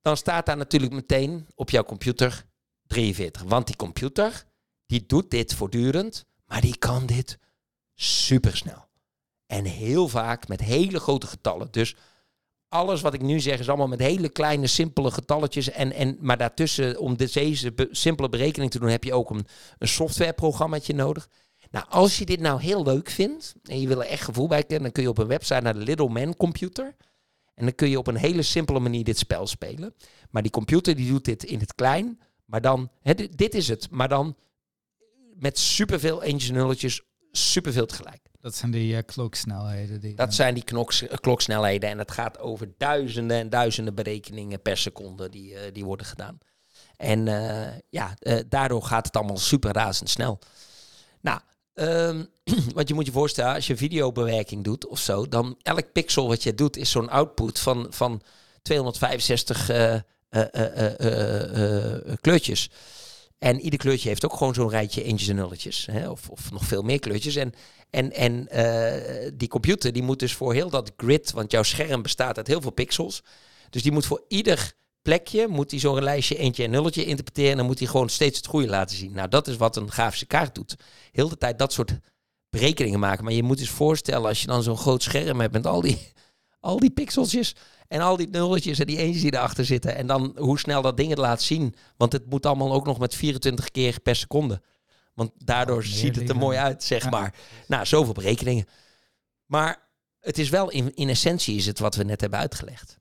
[0.00, 2.46] Dan staat daar natuurlijk meteen op jouw computer
[2.86, 3.42] 43.
[3.42, 4.44] Want die computer,
[4.86, 7.38] die doet dit voortdurend, maar die kan dit
[7.94, 8.87] supersnel.
[9.48, 11.68] En heel vaak met hele grote getallen.
[11.70, 11.96] Dus
[12.68, 15.70] alles wat ik nu zeg is allemaal met hele kleine, simpele getalletjes.
[15.70, 19.46] En, en, maar daartussen, om deze simpele berekening te doen, heb je ook een,
[19.78, 21.28] een softwareprogrammaatje nodig.
[21.70, 24.62] Nou, als je dit nou heel leuk vindt en je wil er echt gevoel bij
[24.62, 26.96] kennen, dan kun je op een website naar de Little Man Computer.
[27.54, 29.94] En dan kun je op een hele simpele manier dit spel spelen.
[30.30, 32.20] Maar die computer die doet dit in het klein.
[32.44, 32.90] Maar dan,
[33.30, 33.90] dit is het.
[33.90, 34.36] Maar dan
[35.34, 37.02] met superveel eentjes en nulletjes,
[37.32, 38.20] superveel tegelijk.
[38.40, 40.00] Dat zijn die uh, kloksnelheden.
[40.00, 41.90] Die dat zijn die knoks, kloksnelheden.
[41.90, 46.38] En het gaat over duizenden en duizenden berekeningen per seconde die, uh, die worden gedaan.
[46.96, 47.24] En
[47.88, 48.14] ja,
[48.48, 50.38] daardoor gaat het allemaal super razendsnel.
[51.20, 51.40] Nou,
[51.74, 52.28] um,
[52.74, 56.42] wat je moet je voorstellen, als je videobewerking doet of zo, dan elk pixel wat
[56.42, 58.22] je doet is zo'n output van, van
[58.62, 59.70] 265
[62.20, 62.70] kleurtjes.
[63.38, 65.86] En ieder kleurtje heeft ook gewoon zo'n rijtje eentjes en nulletjes.
[65.90, 66.10] Hè?
[66.10, 67.36] Of, of nog veel meer kleurtjes.
[67.36, 67.52] En,
[67.90, 72.02] en, en eh, die computer die moet dus voor heel dat grid, want jouw scherm
[72.02, 73.22] bestaat uit heel veel pixels.
[73.70, 74.72] Dus die moet voor ieder
[75.02, 77.50] plekje, moet hij zo'n lijstje eentje en nulletje interpreteren.
[77.50, 79.12] En dan moet hij gewoon steeds het goede laten zien.
[79.12, 80.76] Nou, dat is wat een grafische kaart doet.
[81.12, 81.98] Heel de tijd dat soort
[82.50, 83.24] berekeningen maken.
[83.24, 86.12] Maar je moet eens voorstellen als je dan zo'n groot scherm hebt met al die,
[86.60, 87.54] al die pixeltjes.
[87.88, 89.94] En al die nulletjes en die eentjes die erachter zitten.
[89.96, 91.74] En dan hoe snel dat ding het laat zien.
[91.96, 94.62] Want het moet allemaal ook nog met 24 keer per seconde.
[95.14, 97.10] Want daardoor Oh, ziet het er mooi uit, zeg Ja.
[97.10, 97.34] maar.
[97.66, 98.66] Nou, zoveel berekeningen.
[99.46, 99.88] Maar
[100.20, 102.98] het is wel, in, in essentie is het wat we net hebben uitgelegd.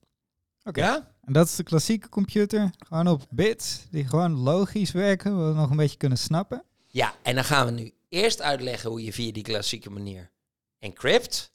[0.63, 0.79] Oké.
[0.81, 1.15] Ja?
[1.23, 2.69] En dat is de klassieke computer.
[2.87, 6.63] Gewoon op bits, die gewoon logisch werken, wat we nog een beetje kunnen snappen.
[6.87, 10.31] Ja, en dan gaan we nu eerst uitleggen hoe je via die klassieke manier
[10.79, 11.51] encrypt.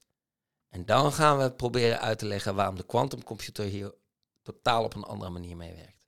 [0.73, 3.95] En dan gaan we proberen uit te leggen waarom de quantumcomputer hier
[4.43, 6.07] totaal op een andere manier mee werkt.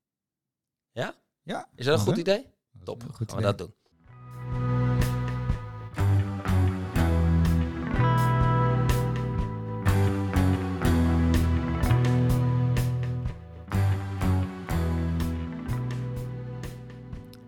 [0.92, 1.14] Ja?
[1.42, 1.68] Ja.
[1.74, 2.53] Is dat een goed idee?
[2.72, 3.05] Dat Top.
[3.12, 3.74] Goed gaan we dat doen.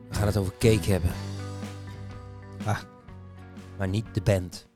[0.08, 1.10] We gaan het over cake hebben.
[2.64, 2.82] Ah.
[3.78, 4.66] Maar niet de band.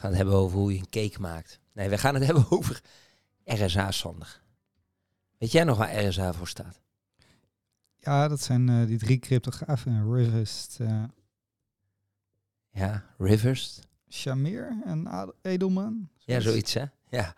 [0.00, 1.60] Gaan het hebben over hoe je een cake maakt.
[1.72, 2.80] Nee, we gaan het hebben over
[3.44, 4.42] RSA, Sander.
[5.38, 6.80] Weet jij nog waar RSA voor staat?
[7.98, 10.14] Ja, dat zijn eh, die drie cryptografen.
[10.14, 11.02] Rivest, eh
[12.70, 13.80] Ja, Rivers.
[14.10, 16.08] Shamir en Ad- Edelman.
[16.18, 16.84] Ja, zoiets hè?
[17.08, 17.34] Ja.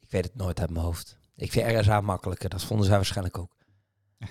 [0.00, 1.16] Ik weet het nooit uit mijn hoofd.
[1.36, 2.48] Ik vind RSA makkelijker.
[2.48, 3.56] Dat vonden zij waarschijnlijk ook.
[4.18, 4.26] Ja.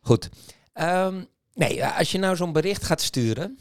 [0.00, 0.28] Goed.
[0.72, 3.58] Ehm, nee, als je nou zo'n bericht gaat sturen,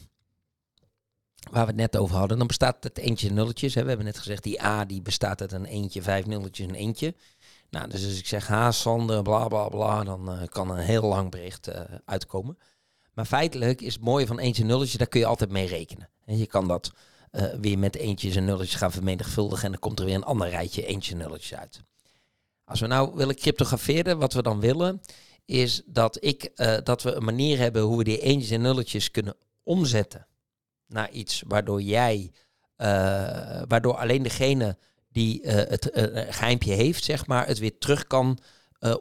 [1.52, 3.74] waar we het net over hadden, dan bestaat het eentje en nulletjes.
[3.74, 3.82] Hè.
[3.82, 7.16] We hebben net gezegd, die A die bestaat uit een eentje, vijf nulletjes en eentje.
[7.70, 11.02] Nou, dus als ik zeg ha, Sander, bla bla bla, dan eh, kan een heel
[11.02, 12.58] lang bericht eh, uitkomen.
[13.14, 16.10] Maar feitelijk is het mooie van eentje en nulletje, daar kun je altijd mee rekenen.
[16.26, 16.92] En je kan dat
[17.32, 19.66] eh, weer met eentjes en nulletjes gaan vermenigvuldigen.
[19.66, 21.82] En dan komt er weer een ander rijtje eentjes en nulletjes uit.
[22.66, 25.02] Als we nou willen cryptograferen, wat we dan willen,
[25.46, 26.52] is dat, ik,
[26.84, 30.27] dat we een manier hebben hoe we die eentjes en nulletjes kunnen omzetten
[30.88, 32.32] naar iets waardoor jij,
[32.76, 32.88] eh,
[33.68, 34.78] waardoor alleen degene
[35.12, 38.38] die eh, het eh, geheimpje heeft, zeg maar, het weer terug kan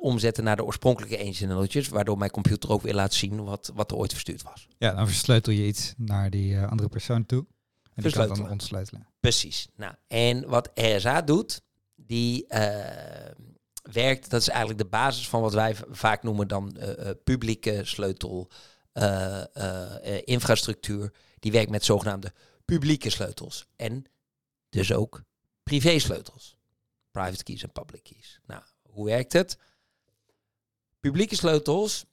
[0.00, 3.96] omzetten naar de oorspronkelijke nulletjes, waardoor mijn computer ook weer laat zien wat, wat er
[3.96, 4.68] ooit verstuurd was.
[4.78, 7.46] Ja, dan versleutel je iets naar die andere persoon toe.
[7.94, 9.06] En die kan dan ontsleutelen.
[9.20, 9.68] Precies.
[9.76, 11.62] Nou, en wat RSA doet,
[11.96, 12.46] die
[13.82, 16.76] werkt, dat is eigenlijk de basis van wat wij vaak noemen dan
[17.24, 18.50] publieke sleutel
[20.24, 21.12] infrastructuur.
[21.46, 22.32] Die werkt met zogenaamde
[22.64, 23.66] publieke sleutels.
[23.76, 24.04] En
[24.68, 25.22] dus ook
[25.62, 26.56] privé sleutels.
[27.10, 28.40] Private keys en public keys.
[28.46, 29.58] Nou, hoe werkt het?
[31.00, 32.04] Publieke sleutels,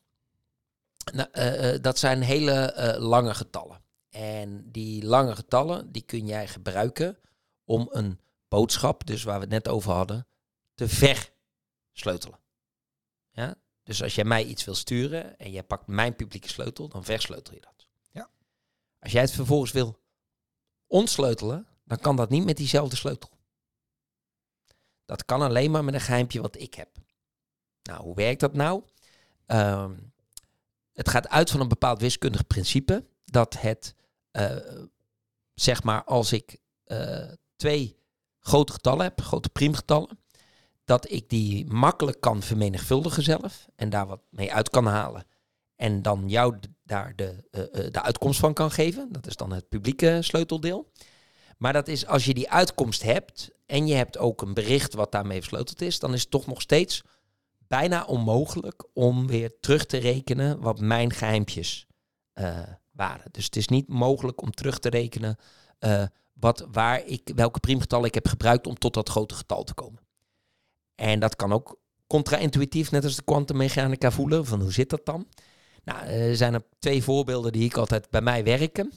[1.13, 3.81] nou, eh, eh, dat zijn hele eh, lange getallen.
[4.09, 7.17] En die lange getallen, die kun jij gebruiken
[7.63, 10.27] om een boodschap, dus waar we het net over hadden,
[10.73, 12.39] te versleutelen.
[13.31, 13.55] Ja?
[13.83, 17.53] Dus als jij mij iets wil sturen en jij pakt mijn publieke sleutel, dan versleutel
[17.53, 17.72] je dat.
[19.03, 19.99] Als jij het vervolgens wil
[20.87, 23.29] ontsleutelen, dan kan dat niet met diezelfde sleutel.
[25.05, 26.89] Dat kan alleen maar met een geheimpje wat ik heb.
[27.83, 28.83] Nou, hoe werkt dat nou?
[29.45, 29.91] Ehm,
[30.93, 33.95] het gaat uit van een bepaald wiskundig principe dat het,
[34.31, 34.57] eh,
[35.53, 37.97] zeg maar, als ik eh, twee
[38.39, 40.19] grote getallen heb, grote priemgetallen,
[40.83, 45.25] dat ik die makkelijk kan vermenigvuldigen zelf en daar wat mee uit kan halen.
[45.75, 49.07] En dan jou daar de, eh, eh, de uitkomst van kan geven.
[49.11, 50.91] Dat is dan het publieke sleuteldeel.
[51.57, 55.11] Maar dat is als je die uitkomst hebt en je hebt ook een bericht wat
[55.11, 57.03] daarmee versleuteld is, dan is het toch nog steeds
[57.67, 61.87] bijna onmogelijk om weer terug te rekenen wat mijn geheimpjes
[62.33, 62.59] eh,
[62.91, 63.31] waren.
[63.31, 65.37] Dus het is niet mogelijk om terug te rekenen
[65.79, 69.73] eh, wat, waar ik, welke priemgetal ik heb gebruikt om tot dat grote getal te
[69.73, 70.01] komen.
[70.95, 74.45] En dat kan ook contra-intuïtief, net als de kwantummechanica voelen.
[74.45, 75.27] Van hoe zit dat dan?
[75.83, 78.91] Nou, eh, er zijn er twee voorbeelden die ik altijd bij mij werken.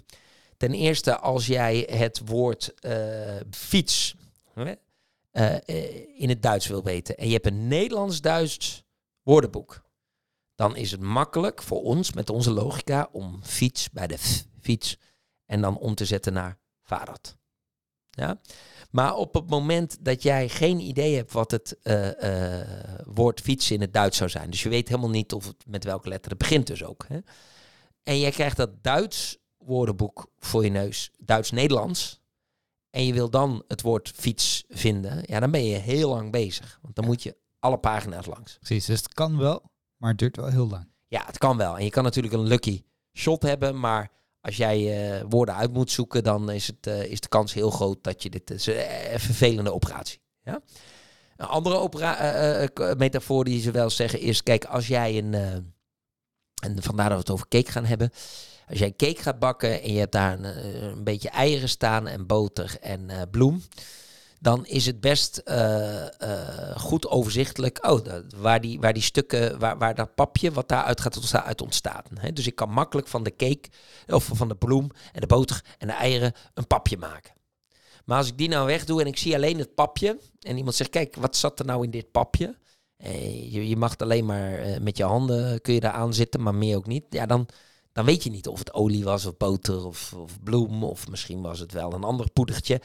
[0.57, 4.15] Ten eerste, als jij het woord eh, fiets
[5.31, 5.57] eh,
[6.21, 8.85] in het Duits wil weten en je hebt een Nederlands-Duits
[9.23, 9.83] woordenboek,
[10.55, 14.19] dan is het makkelijk voor ons met onze logica om fiets bij de
[14.61, 14.99] fiets
[15.47, 17.37] en dan om te zetten naar Fahrrad.
[18.17, 18.41] Ja?
[18.91, 22.69] Maar op het moment dat jij geen idee hebt wat het eh, eh,
[23.05, 25.85] woord fiets in het Duits zou zijn, dus je weet helemaal niet of het met
[25.85, 27.05] welke letter het begint dus ook.
[27.09, 27.19] Hè?
[28.03, 32.21] En jij krijgt dat Duits woordenboek voor je neus, Duits-Nederlands,
[32.91, 36.79] en je wil dan het woord fiets vinden, ja, dan ben je heel lang bezig.
[36.83, 38.57] Want dan moet je alle pagina's langs.
[38.59, 40.89] Precies, dus het kan wel, maar het duurt wel heel lang.
[41.07, 41.79] Ja, het kan wel.
[41.79, 44.11] En je kan natuurlijk een lucky shot hebben, maar
[44.47, 47.71] als jij uh, woorden uit moet zoeken, dan is, het, uh, is de kans heel
[47.71, 48.51] groot dat je dit...
[48.51, 50.21] is een vervelende operatie.
[50.43, 50.61] Ja?
[51.37, 55.35] Een andere metafoor die ze wel zeggen is, kijk, als jij een...
[56.63, 58.11] en vandaar dat we het over cake gaan hebben.
[58.69, 62.27] Als jij cake gaat bakken en je hebt daar een, een beetje eieren staan en
[62.27, 63.63] boter en bloem
[64.41, 68.01] dan is het best uh, uh, goed overzichtelijk oh,
[68.37, 72.03] waar, die, waar die stukken, waar, waar dat papje wat daaruit gaat ontstaan, uit ontstaan.
[72.15, 72.33] Hè?
[72.33, 73.69] Dus ik kan makkelijk van de cake
[74.07, 77.35] of van de bloem en de boter en de eieren een papje maken.
[78.05, 80.91] Maar als ik die nou wegdoe en ik zie alleen het papje en iemand zegt,
[80.91, 82.59] kijk, wat zat er nou in dit papje?
[82.97, 86.77] Eh, je, mag alleen maar met je handen kun je daar aan zitten, maar meer
[86.77, 87.05] ook niet.
[87.11, 87.49] Ja, dan,
[87.93, 91.43] dan weet je niet of het olie was of boter of, of bloem of misschien
[91.43, 92.81] was het wel een ander poedertje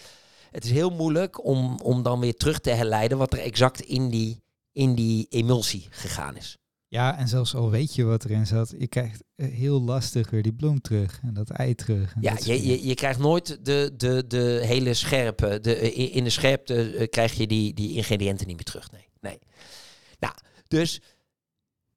[0.51, 4.09] het is heel moeilijk om, om dan weer terug te herleiden wat er exact in
[4.09, 6.57] die, in die emulsie gegaan is.
[6.87, 10.41] Ja, en zelfs al weet je wat erin zat, je krijgt eh, heel lastig weer
[10.41, 12.15] die bloem terug en dat ei terug.
[12.19, 16.29] ja, je, je, je krijgt nooit de, de, de hele scherpe, de, eh, in de
[16.29, 18.91] scherpte eh, krijg je die, die ingrediënten niet meer terug.
[18.91, 19.39] Nee, nee.
[20.19, 20.33] Nou,
[20.67, 21.01] dus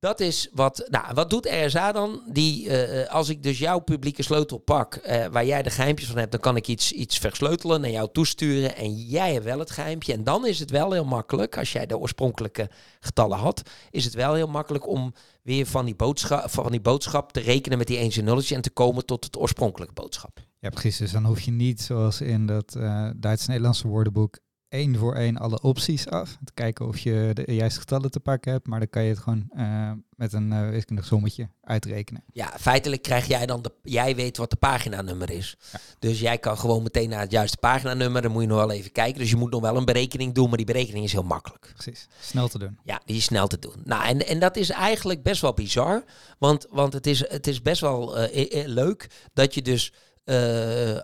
[0.04, 0.86] dat is wat.
[0.90, 2.22] Nou, wat doet RSA dan?
[2.32, 6.18] Die, uh, als ik dus jouw publieke sleutel pak, uh, waar jij de geheimpjes van
[6.18, 8.76] hebt, dan kan ik iets, iets versleutelen, naar jou toesturen.
[8.76, 10.12] En jij hebt wel het geheimpje.
[10.12, 14.14] En dan is het wel heel makkelijk, als jij de oorspronkelijke getallen had, is het
[14.14, 17.98] wel heel makkelijk om weer van die boodschap, van die boodschap te rekenen met die
[17.98, 20.38] eens en nulletje en te komen tot het oorspronkelijke boodschap.
[20.58, 20.96] Ja, precies.
[20.96, 22.76] Dus dan hoef je niet, zoals in dat
[23.16, 24.38] Duits-Nederlandse woordenboek,
[24.74, 26.36] één voor één alle opties af.
[26.44, 28.66] Te kijken of je de juiste getallen te pakken hebt.
[28.66, 32.24] Maar dan kan je het gewoon uh, met een uh, wiskundig sommetje uitrekenen.
[32.32, 33.72] Ja, feitelijk krijg jij dan de.
[33.82, 35.56] Jij weet wat de paginanummer is.
[35.72, 35.78] Ja.
[35.98, 38.22] Dus jij kan gewoon meteen naar het juiste paginanummer.
[38.22, 39.20] Dan moet je nog wel even kijken.
[39.20, 40.48] Dus je moet nog wel een berekening doen.
[40.48, 41.72] Maar die berekening is heel makkelijk.
[41.72, 42.06] Precies.
[42.20, 42.78] Snel te doen.
[42.84, 43.76] Ja, die is snel te doen.
[43.84, 46.04] Nou, en, en dat is eigenlijk best wel bizar.
[46.38, 49.92] Want, want het, is, het is best wel uh, leuk dat je dus.
[50.24, 50.98] Uh,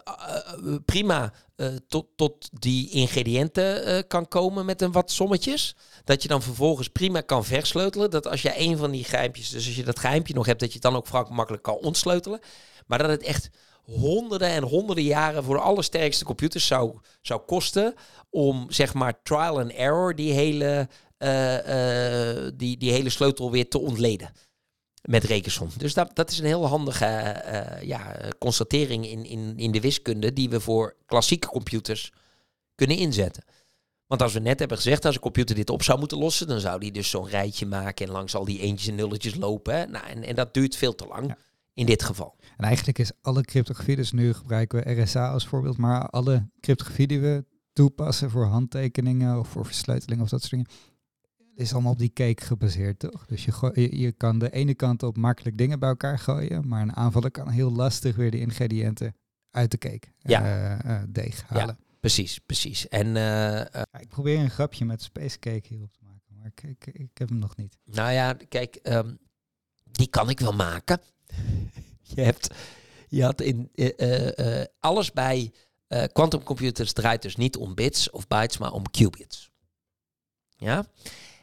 [0.85, 5.77] prima uh, tot, tot die ingrediënten kan komen met een wat sommetjes.
[6.05, 8.11] Dat je dan vervolgens prima kan versleutelen.
[8.11, 10.69] Dat als je een van die geheimpjes, dus als je dat geheimpje nog hebt, dat
[10.69, 12.41] je het dan ook vrij makkelijk kan ontsleutelen.
[12.87, 13.51] Maar dat het echt
[13.83, 17.95] honderden en honderden jaren voor de allersterkste computers zou, zou kosten
[18.31, 20.89] om zeg maar trial and error die hele,
[22.57, 24.33] die, die hele sleutel weer te ontleden
[25.03, 25.69] met rekensom.
[25.77, 30.33] Dus dat, dat is een heel handige uh, ja, constatering in, in, in de wiskunde
[30.33, 32.13] die we voor klassieke computers
[32.75, 33.45] kunnen inzetten.
[34.07, 36.61] Want als we net hebben gezegd, als een computer dit op zou moeten lossen, dan
[36.61, 39.75] zou die dus zo'n rijtje maken en langs al die eentjes en nulletjes lopen.
[39.75, 39.87] Hè?
[39.87, 41.35] Nou, en, en dat duurt veel te lang
[41.75, 42.37] in dit geval.
[42.57, 47.07] En eigenlijk is alle cryptografie, dus nu gebruiken we RSA als voorbeeld, maar alle cryptografie
[47.07, 50.69] die we toepassen voor handtekeningen of voor versleuteling of dat soort dingen,
[51.61, 53.27] is allemaal op die cake gebaseerd, toch?
[53.27, 56.83] Dus je, je, je, kan de ene kant op makkelijk dingen bij elkaar gooien, maar
[56.83, 59.15] een aanvaller kan heel lastig weer de ingrediënten
[59.51, 60.43] uit de cake ja.
[60.43, 61.67] Uh, uh, deeg halen.
[61.67, 62.89] Ja, precies, precies.
[62.89, 63.61] En, uh,
[64.01, 67.29] ik probeer een grapje met space cake hierop te maken, maar ik, ik, ik heb
[67.29, 67.79] hem nog niet.
[67.85, 69.19] Nou ja, kijk, um,
[69.85, 71.01] die kan ik wel maken.
[72.15, 72.55] je hebt,
[73.09, 73.71] je had in
[74.81, 75.53] alles bij
[76.13, 79.51] quantumcomputers draait dus niet om bits of bytes, maar om qubits.
[80.57, 80.87] Ja.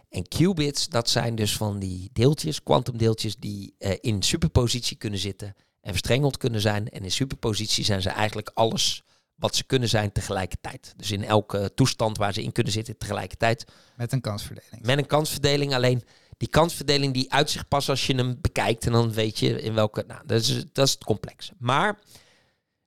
[0.09, 5.55] En qubits, dat zijn dus van die deeltjes, kwantumdeeltjes, die uh, in superpositie kunnen zitten
[5.81, 6.89] en verstrengeld kunnen zijn.
[6.89, 9.03] En in superpositie zijn ze eigenlijk alles
[9.35, 10.93] wat ze kunnen zijn tegelijkertijd.
[10.97, 13.65] Dus in elke toestand waar ze in kunnen zitten tegelijkertijd.
[13.95, 14.85] Met een kansverdeling.
[14.85, 16.03] Met een kansverdeling, alleen
[16.37, 18.85] die kansverdeling die uit zich pas als je hem bekijkt.
[18.85, 20.03] En dan weet je in welke...
[20.07, 21.51] Nou, dat is, dat is het complex.
[21.57, 21.99] Maar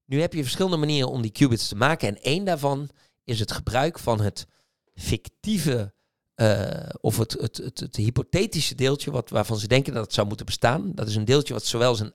[0.05, 2.09] nu heb je verschillende manieren om die qubits te maken.
[2.09, 2.89] En één daarvan
[3.25, 4.47] is het gebruik van het
[4.95, 5.93] fictieve
[6.41, 10.27] uh, of het, het, het, het, hypothetische deeltje wat, waarvan ze denken dat het zou
[10.27, 10.93] moeten bestaan.
[10.95, 12.13] Dat is een deeltje wat zowel zijn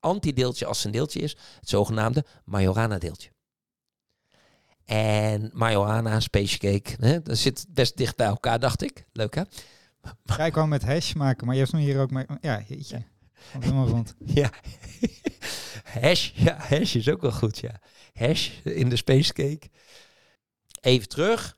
[0.00, 1.36] antideeltje als zijn deeltje is.
[1.60, 3.30] Het zogenaamde Majorana-deeltje.
[4.84, 9.04] En Majorana, Space Cake, hè, dat zit best dicht bij elkaar, dacht ik.
[9.12, 9.42] Leuk hè?
[10.24, 12.26] Ja, ik wou met hash maken, maar je hebt hier ook mee.
[12.40, 12.96] Ja, jeetje.
[12.96, 13.60] Ja.
[13.60, 14.14] helemaal rond.
[14.24, 14.50] Ja.
[16.00, 17.80] hash, ja, hash is ook wel goed, ja.
[18.12, 19.68] Hash in de Space Cake.
[20.80, 21.57] Even terug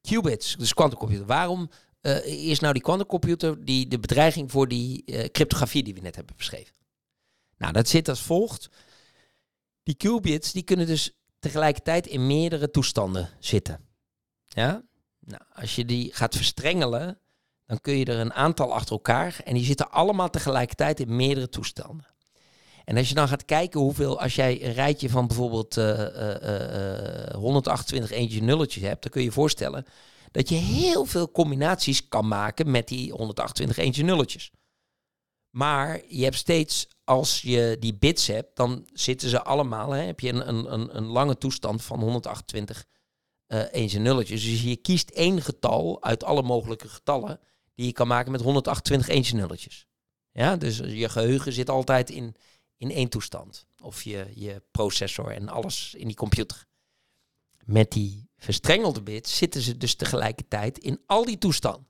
[0.00, 1.26] qubits, dus quantumcomputer.
[1.26, 1.70] Waarom
[2.02, 6.16] uh, is nou die quantumcomputer die de bedreiging voor die uh, cryptografie die we net
[6.16, 6.74] hebben beschreven?
[7.56, 8.68] Nou, dat zit als volgt.
[9.82, 13.88] Die qubits die kunnen dus tegelijkertijd in meerdere toestanden zitten.
[14.48, 14.82] Ja?
[15.20, 17.18] Nou, als je die gaat verstrengelen,
[17.66, 21.48] dan kun je er een aantal achter elkaar en die zitten allemaal tegelijkertijd in meerdere
[21.48, 22.06] toestanden.
[22.90, 27.28] En als je dan gaat kijken hoeveel, als jij een rijtje van bijvoorbeeld uh, uh,
[27.28, 29.84] uh, 128 eentjes nulletjes hebt, dan kun je je voorstellen
[30.30, 34.50] dat je heel veel combinaties kan maken met die 128 eentjes nulletjes.
[35.50, 40.20] Maar je hebt steeds, als je die bits hebt, dan zitten ze allemaal, hè, heb
[40.20, 42.86] je een, een, een, lange toestand van 128
[43.48, 44.44] uh, nulletjes.
[44.44, 47.40] Dus je kiest één getal uit alle mogelijke getallen
[47.74, 49.86] die je kan maken met 128 eens en nulletjes.
[50.32, 52.36] Ja, dus je geheugen zit altijd in,
[52.80, 53.66] in één toestand.
[53.82, 56.66] Of je, je processor en alles in die computer.
[57.64, 61.88] Met die verstrengelde bits zitten ze dus tegelijkertijd in al die toestanden.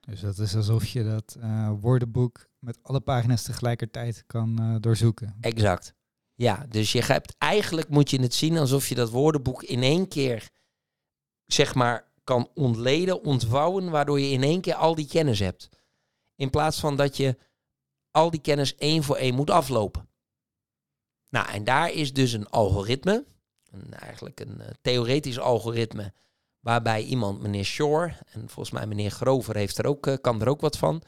[0.00, 5.36] Dus dat is alsof je dat uh, woordenboek met alle pagina's tegelijkertijd kan uh, doorzoeken.
[5.40, 5.94] Exact.
[6.34, 10.08] Ja, dus je hebt eigenlijk moet je het zien alsof je dat woordenboek in één
[10.08, 10.50] keer,
[11.46, 15.68] zeg maar, kan ontleden, ontvouwen, waardoor je in één keer al die kennis hebt.
[16.34, 17.38] In plaats van dat je
[18.10, 20.08] al die kennis één voor één moet aflopen.
[21.30, 23.24] Nou, en daar is dus een algoritme,
[23.90, 26.12] eigenlijk een uh, theoretisch algoritme,
[26.60, 30.48] waarbij iemand, meneer Shore, en volgens mij meneer Grover heeft er ook, uh, kan er
[30.48, 31.02] ook wat van.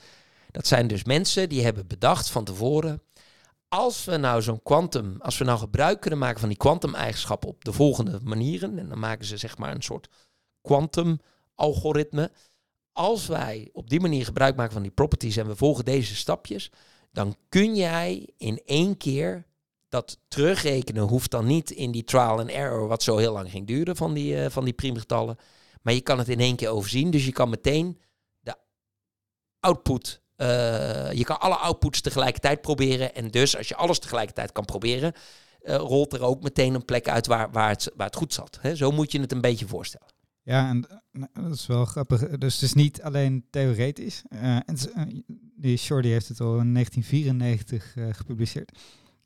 [0.50, 3.02] Dat zijn dus mensen die hebben bedacht van tevoren,
[3.68, 7.64] als we nou zo'n quantum, als we nou gebruik kunnen maken van die quantum-eigenschappen op
[7.64, 10.08] de volgende manieren, en dan maken ze zeg maar een soort
[10.60, 12.30] quantum-algoritme.
[12.92, 16.70] Als wij op die manier gebruik maken van die properties en we volgen deze stapjes,
[17.10, 19.46] dan kun jij in één keer
[19.92, 23.66] dat terugrekenen hoeft dan niet in die trial and error, wat zo heel lang ging
[23.66, 25.36] duren van die, uh, van die priemgetallen.
[25.82, 27.10] Maar je kan het in één keer overzien.
[27.10, 27.98] Dus je kan meteen
[28.40, 28.54] de
[29.60, 33.14] output, uh, je kan alle outputs tegelijkertijd proberen.
[33.14, 35.12] En dus als je alles tegelijkertijd kan proberen,
[35.62, 38.60] uh, rolt er ook meteen een plek uit waar, waar, het, waar het goed zat.
[38.74, 40.08] Zo moet je het een beetje voorstellen.
[40.42, 42.28] Ja, en dat is wel grappig.
[42.28, 44.22] Dus het is niet alleen theoretisch.
[44.30, 44.76] en
[45.56, 48.72] die Shorty heeft het al in 1994 gepubliceerd.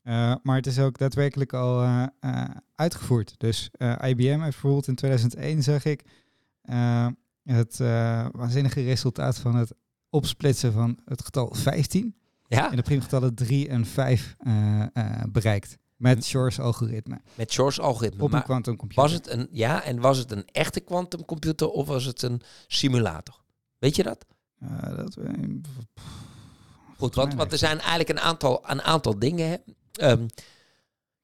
[0.07, 2.43] Uh, maar het is ook daadwerkelijk al uh, uh,
[2.75, 3.33] uitgevoerd.
[3.37, 3.69] Dus
[4.01, 6.03] IBM heeft bijvoorbeeld in 2001, zag ik,
[7.43, 7.77] het
[8.31, 9.73] waanzinnige resultaat van het
[10.09, 12.15] opsplitsen van het getal 15
[12.47, 12.69] ja?
[12.69, 14.35] in de priemgetallen 3 en 5
[15.29, 15.77] bereikt.
[15.95, 17.21] Met Shor's algoritme.
[17.35, 18.23] Met Shor's algoritme.
[18.23, 18.91] Op een.
[18.93, 23.41] Was het een, ja, en was het een echte quantumcomputer of was het een simulator?
[23.77, 24.25] Weet je dat?
[24.95, 25.17] dat
[26.97, 29.61] Goed, want, want er zijn eigenlijk een aantal, een aantal dingen.
[30.01, 30.27] Um,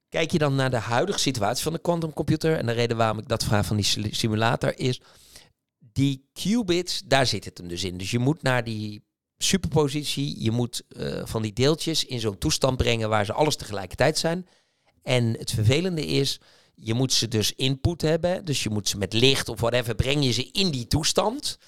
[0.08, 3.28] kijk je dan naar de huidige situatie van de quantumcomputer, en de reden waarom ik
[3.28, 5.00] dat vraag van die simulator is,
[5.78, 7.96] die qubits, daar zit het hem dus in.
[7.98, 9.02] Dus je moet naar die
[9.38, 14.18] superpositie, je moet uh, van die deeltjes in zo'n toestand brengen waar ze alles tegelijkertijd
[14.18, 14.46] zijn.
[15.02, 16.40] En het vervelende is,
[16.74, 20.24] je moet ze dus input hebben, dus je moet ze met licht of whatever, breng
[20.24, 21.58] je ze in die toestand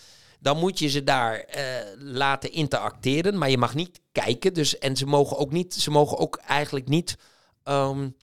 [0.46, 1.62] dan moet je ze daar uh,
[1.98, 3.38] laten interacteren.
[3.38, 4.54] Maar je mag niet kijken.
[4.54, 7.16] Dus, en ze mogen ook niet, ze mogen ook eigenlijk niet
[7.64, 8.16] um,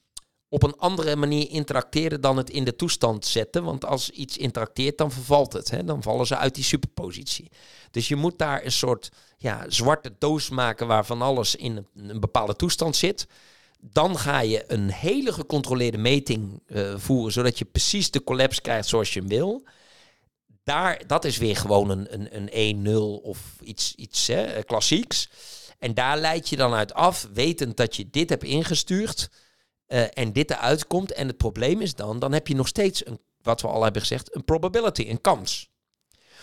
[0.49, 3.63] op een andere manier interacteren dan het in de toestand zetten.
[3.63, 5.69] Want als iets interacteert, dan vervalt het.
[5.69, 5.83] Hè?
[5.83, 7.51] Dan vallen ze uit die superpositie.
[7.91, 12.55] Dus je moet daar een soort ja, zwarte doos maken waarvan alles in een, bepaalde
[12.55, 13.27] toestand zit.
[13.79, 18.87] Dan ga je een hele gecontroleerde meting uh, voeren, zodat je precies de collapse krijgt
[18.87, 19.63] zoals je hem wil
[20.63, 25.29] daar, dat is weer gewoon een, een, een 1-0 of iets, iets hè, klassieks.
[25.79, 29.29] En daar leid je dan uit af, wetend dat je dit hebt ingestuurd
[29.87, 31.13] uh, en dit eruit komt.
[31.13, 34.01] En het probleem is dan, dan heb je nog steeds, een, wat we al hebben
[34.01, 35.71] gezegd, een probability, een kans.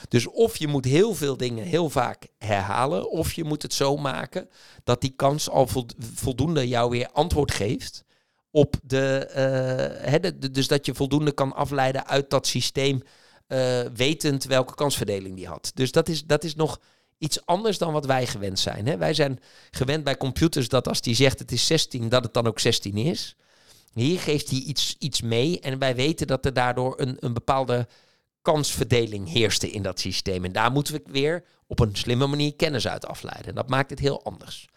[0.09, 3.97] Dus of je moet heel veel dingen heel vaak herhalen, of je moet het zo
[3.97, 4.49] maken
[4.85, 5.69] dat die kans al
[6.15, 8.05] voldoende jou weer antwoord geeft
[8.51, 9.27] op de,
[10.07, 13.03] uh, de, dus dat je voldoende kan afleiden uit dat systeem
[13.53, 15.71] uh, wetend welke kansverdeling die had.
[15.75, 16.81] Dus dat is, dat is nog
[17.19, 18.87] iets anders dan wat wij gewend zijn.
[18.87, 18.97] Hè?
[18.97, 19.41] Wij zijn
[19.71, 22.97] gewend bij computers dat als die zegt het is 16, dat het dan ook 16
[22.97, 23.37] is.
[23.93, 27.89] Hier geeft hij iets, iets mee en wij weten dat er daardoor een, een bepaalde
[28.43, 30.45] kansverdeling heerste in dat systeem.
[30.45, 33.55] En daar moeten we weer op een slimme manier kennis uit afleiden.
[33.55, 34.69] Dat maakt het heel anders.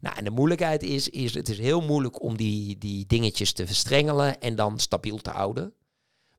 [0.00, 3.66] Nou, en de moeilijkheid is, is het is heel moeilijk om die, die dingetjes te
[3.66, 5.72] verstrengelen en dan stabiel te houden.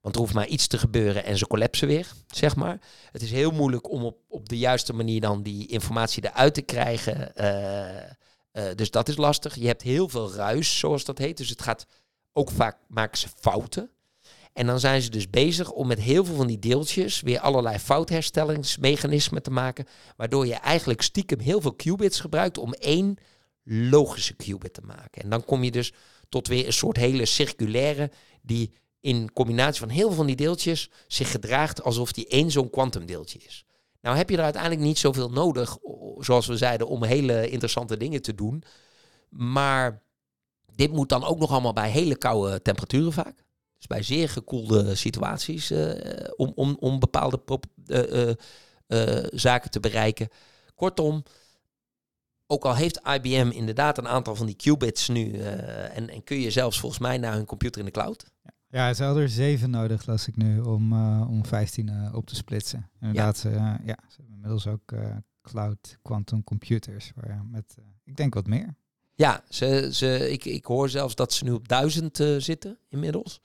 [0.04, 2.80] Want er hoeft maar iets te gebeuren en ze collapsen weer, zeg maar.
[3.12, 6.62] Het is heel moeilijk om op, op de juiste manier dan die informatie eruit te
[6.62, 7.32] krijgen.
[7.36, 9.56] Uh, uh, dus dat is lastig.
[9.56, 11.38] Je hebt heel veel ruis, zoals dat heet.
[11.38, 11.86] Dus het gaat
[12.34, 13.90] ook vaak maken ze fouten.
[14.54, 17.80] En dan zijn ze dus bezig om met heel veel van die deeltjes weer allerlei
[17.80, 19.88] foutherstellingsmechanismen te maken.
[20.16, 23.18] Waardoor je eigenlijk stiekem heel veel qubits gebruikt om één
[23.64, 25.22] logische qubit te maken.
[25.22, 25.94] En dan kom je dus
[26.30, 28.74] tot weer een soort hele circulaire die
[29.04, 33.40] in combinatie van heel veel van die deeltjes zich gedraagt alsof die één zo'n kwantumdeeltje
[33.40, 33.66] is.
[34.02, 35.78] Nou heb je er uiteindelijk niet zoveel nodig,
[36.20, 38.64] zoals we zeiden, om hele interessante dingen te doen.
[39.30, 40.02] Maar
[40.76, 43.44] dit moet dan ook nog allemaal bij hele koude temperaturen vaak.
[43.78, 45.94] Dus bij zeer gekoelde situaties uh,
[46.36, 47.42] om, om, om bepaalde
[47.88, 48.30] uh,
[48.88, 50.30] uh, zaken te bereiken.
[50.76, 51.24] Kortom,
[52.48, 56.52] ook al heeft IBM inderdaad een aantal van die qubits nu, en, en kun je
[56.52, 58.26] zelfs volgens mij naar hun computer in de cloud.
[58.44, 62.26] Ja, ze hadden er zeven nodig, las ik nu, om, uh, om 15 uh, op
[62.26, 62.90] te splitsen.
[63.00, 63.52] Inderdaad, ja.
[63.52, 64.94] Ze, ja, ze hebben inmiddels ook
[65.42, 68.76] cloud quantum computers, waar, met, ik denk wat meer.
[69.16, 73.42] Ja, ze, ze, ik, ik hoor zelfs dat ze nu op duizend zitten inmiddels.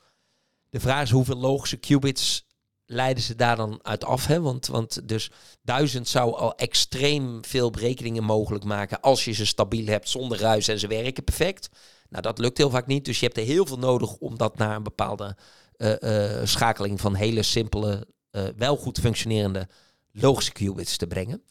[0.71, 2.47] De vraag is hoeveel logische qubits
[2.91, 4.27] leiden ze daar dan uit af.
[4.27, 4.41] Hè?
[4.41, 5.31] Want, want dus
[5.63, 10.69] duizend zou al extreem veel berekeningen mogelijk maken als je ze stabiel hebt zonder ruis
[10.69, 11.69] en ze werken perfect.
[12.09, 13.05] Nou, dat lukt heel vaak niet.
[13.05, 15.37] Dus je hebt er heel veel nodig om dat naar een bepaalde
[15.77, 19.69] uh, uh, schakeling van hele simpele, uh, wel goed functionerende
[20.13, 21.43] logische qubits te brengen.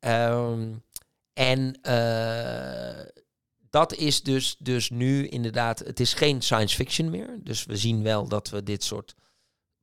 [0.00, 0.82] Um,
[1.32, 1.80] en
[3.70, 7.38] dat is dus, dus nu inderdaad, het is geen science fiction meer.
[7.42, 9.14] Dus we zien wel dat we dit soort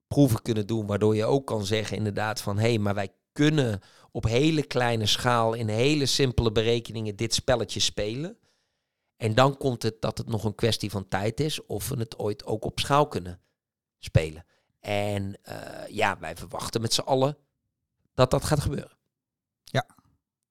[0.07, 3.79] proeven kunnen doen, waardoor je ook kan zeggen inderdaad van hé, hey, maar wij kunnen
[4.11, 8.37] op hele kleine schaal in hele simpele berekeningen dit spelletje spelen.
[9.21, 12.17] En dan komt het dat het nog een kwestie van tijd is of we het
[12.17, 13.39] ooit ook op schaal kunnen
[13.97, 14.45] spelen.
[14.79, 17.37] En uh, ja, wij verwachten met z'n allen
[18.13, 18.97] dat dat gaat gebeuren.
[19.63, 19.85] Ja,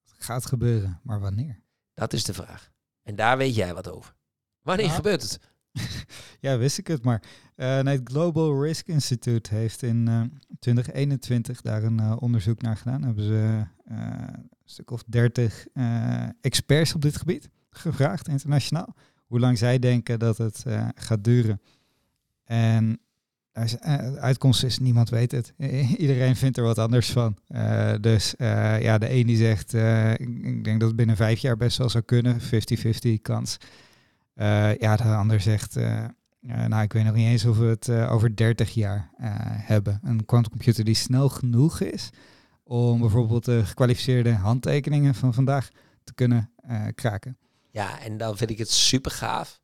[0.03, 1.61] het gaat gebeuren, maar wanneer?
[1.93, 2.71] Dat is de vraag.
[3.03, 4.15] En daar weet jij wat over.
[4.61, 5.39] Wanneer nou, gebeurt het?
[6.39, 7.03] ja, wist ik het.
[7.03, 7.23] Maar
[7.55, 10.23] uh, nee, het Global Risk Institute heeft in uh,
[10.59, 13.03] 2021 daar een onderzoek naar gedaan.
[13.03, 15.65] Hebben ze een stuk of 30
[16.41, 18.95] experts op dit gebied gevraagd, internationaal.
[19.25, 20.65] Hoe lang zij denken dat het
[20.95, 21.61] gaat duren.
[22.43, 22.99] En
[23.51, 25.53] de uitkomst is, niemand weet het.
[25.97, 27.37] Iedereen vindt er wat anders van.
[28.01, 28.33] dus
[28.79, 29.73] ja, de een die zegt,
[30.13, 32.39] ik denk dat het binnen vijf jaar best wel zou kunnen.
[32.41, 32.45] 50-50
[33.21, 33.57] kans.
[34.79, 35.75] Ja, de ander zegt,
[36.41, 39.09] nou ik weet nog niet eens of we het over 30 jaar
[39.65, 39.99] hebben.
[40.03, 42.09] Een quantumcomputer die snel genoeg is
[42.63, 45.69] om bijvoorbeeld de gekwalificeerde handtekeningen van vandaag
[46.03, 46.51] te kunnen
[46.95, 47.37] kraken.
[47.71, 49.59] Ja, en dan vind ik het super gaaf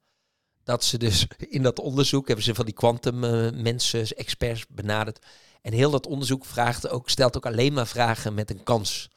[0.63, 3.19] dat ze dus in dat onderzoek hebben ze van die quantum
[3.61, 5.25] mensen, experts benaderd.
[5.61, 9.09] En heel dat onderzoek vraagt ook, stelt ook alleen maar vragen met een kans.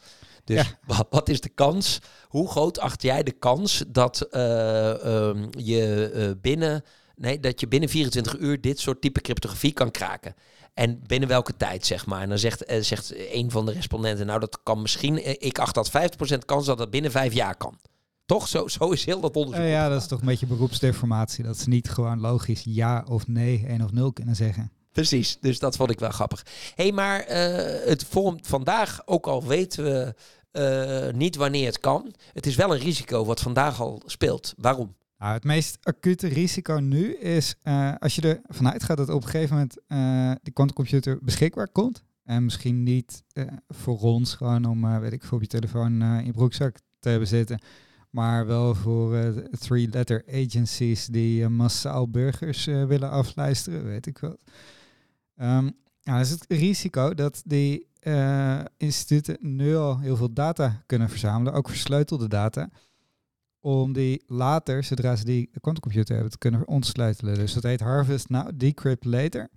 [0.45, 1.99] Dus wat, wat, is de kans?
[2.29, 6.85] Hoe groot acht jij de kans dat uh, um, je uh, binnen
[7.17, 10.35] nee, dat je binnen 24 uur dit soort type cryptografie kan kraken?
[10.75, 12.23] En binnen welke tijd, zeg maar?
[12.23, 15.91] En dan zegt, zegt een van de respondenten, nou dat kan misschien, ik acht dat
[16.35, 17.79] 50% kans dat dat binnen vijf jaar kan.
[18.31, 18.49] Toch?
[18.49, 19.67] Zo, zo is heel dat onderzoek.
[19.67, 21.45] ja, dat is toch een beetje beroepsdeformatie.
[21.45, 24.71] Dat ze niet gewoon logisch ja of nee, 1 of 0 kunnen zeggen.
[24.93, 26.47] Precies, dus dat vond ik wel grappig.
[26.75, 27.37] Hé, hey, maar uh,
[27.89, 30.15] het vormt vandaag, ook al weten we
[30.53, 34.55] uh, niet wanneer het kan, het is wel een risico wat vandaag al speelt.
[34.57, 34.95] Waarom?
[35.19, 37.55] Nou, het meest acute risico nu is
[37.99, 39.75] als je ervan uitgaat dat op een gegeven moment
[40.43, 42.03] die quantumcomputer beschikbaar komt.
[42.25, 43.23] En misschien niet
[43.69, 47.59] voor ons gewoon om, weet ik op je telefoon in je broekzak te hebben zitten.
[48.11, 54.43] Maar wel voor three-letter agencies die massaal burgers willen afluisteren, weet ik wat.
[55.37, 57.89] Um, nou, is het risico dat die
[58.77, 62.71] instituten nu al heel veel data kunnen verzamelen, ook versleutelde data,
[63.61, 67.35] om die later, zodra ze die quantumcomputer hebben, te kunnen ontsleutelen.
[67.35, 69.49] Dus dat heet Harvest Now, Decrypt Later.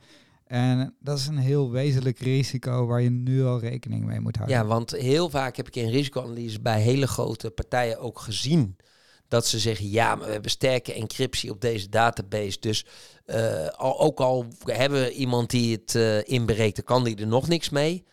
[0.53, 4.57] En dat is een heel wezenlijk risico waar je nu al rekening mee moet houden.
[4.57, 8.77] Ja, want heel vaak heb ik in risicoanalyse bij hele grote partijen ook gezien
[9.27, 12.59] dat ze zeggen, ja, maar we hebben sterke encryptie op deze database.
[12.59, 12.85] Dus
[13.25, 17.27] uh, al, ook al hebben we iemand die het uh, inbreekt, dan kan die er
[17.27, 18.03] nog niks mee.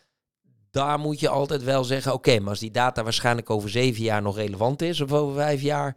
[0.71, 4.23] Daar moet je altijd wel zeggen, oké, maar als die data waarschijnlijk over zeven jaar
[4.23, 5.97] nog relevant is, of over vijf jaar,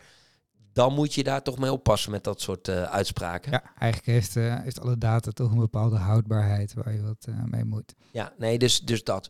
[0.73, 3.51] dan moet je daar toch mee oppassen met dat soort uh, uitspraken.
[3.51, 7.93] Ja, eigenlijk heeft, heeft alle data toch een bepaalde houdbaarheid waar je wat mee moet.
[8.11, 9.29] Ja, nee, dus, dus dat.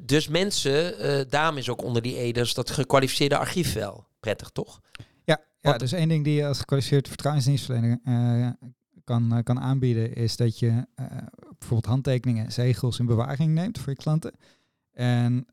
[0.00, 4.80] dus mensen, daarom is ook onder die eders dat gekwalificeerde archief wel prettig, toch?
[5.60, 8.00] Ja, dus één ding die je als gekwalificeerd vertrouwensdienstverlener
[9.04, 10.86] kan, kan aanbieden, is dat je
[11.58, 14.34] bijvoorbeeld handtekeningen en zegels in bewaring neemt voor je klanten.
[14.92, 15.46] En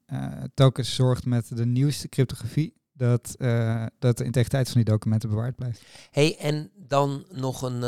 [0.53, 3.35] telkens zorgt met de nieuwste cryptografie dat,
[3.99, 5.81] dat de integriteit van die documenten bewaard blijft.
[6.11, 7.81] hey, en dan nog een,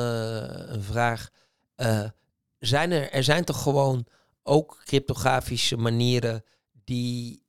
[0.73, 1.29] een vraag.
[2.59, 4.05] zijn er, er zijn toch gewoon
[4.43, 6.43] ook cryptografische manieren
[6.83, 7.43] die,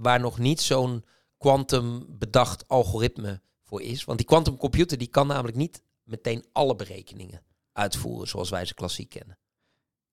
[0.00, 1.04] waar nog niet zo'n
[1.38, 4.04] quantum bedacht algoritme voor is.
[4.04, 7.42] Want die quantumcomputer die kan namelijk niet meteen alle berekeningen
[7.72, 9.38] uitvoeren zoals wij ze klassiek kennen.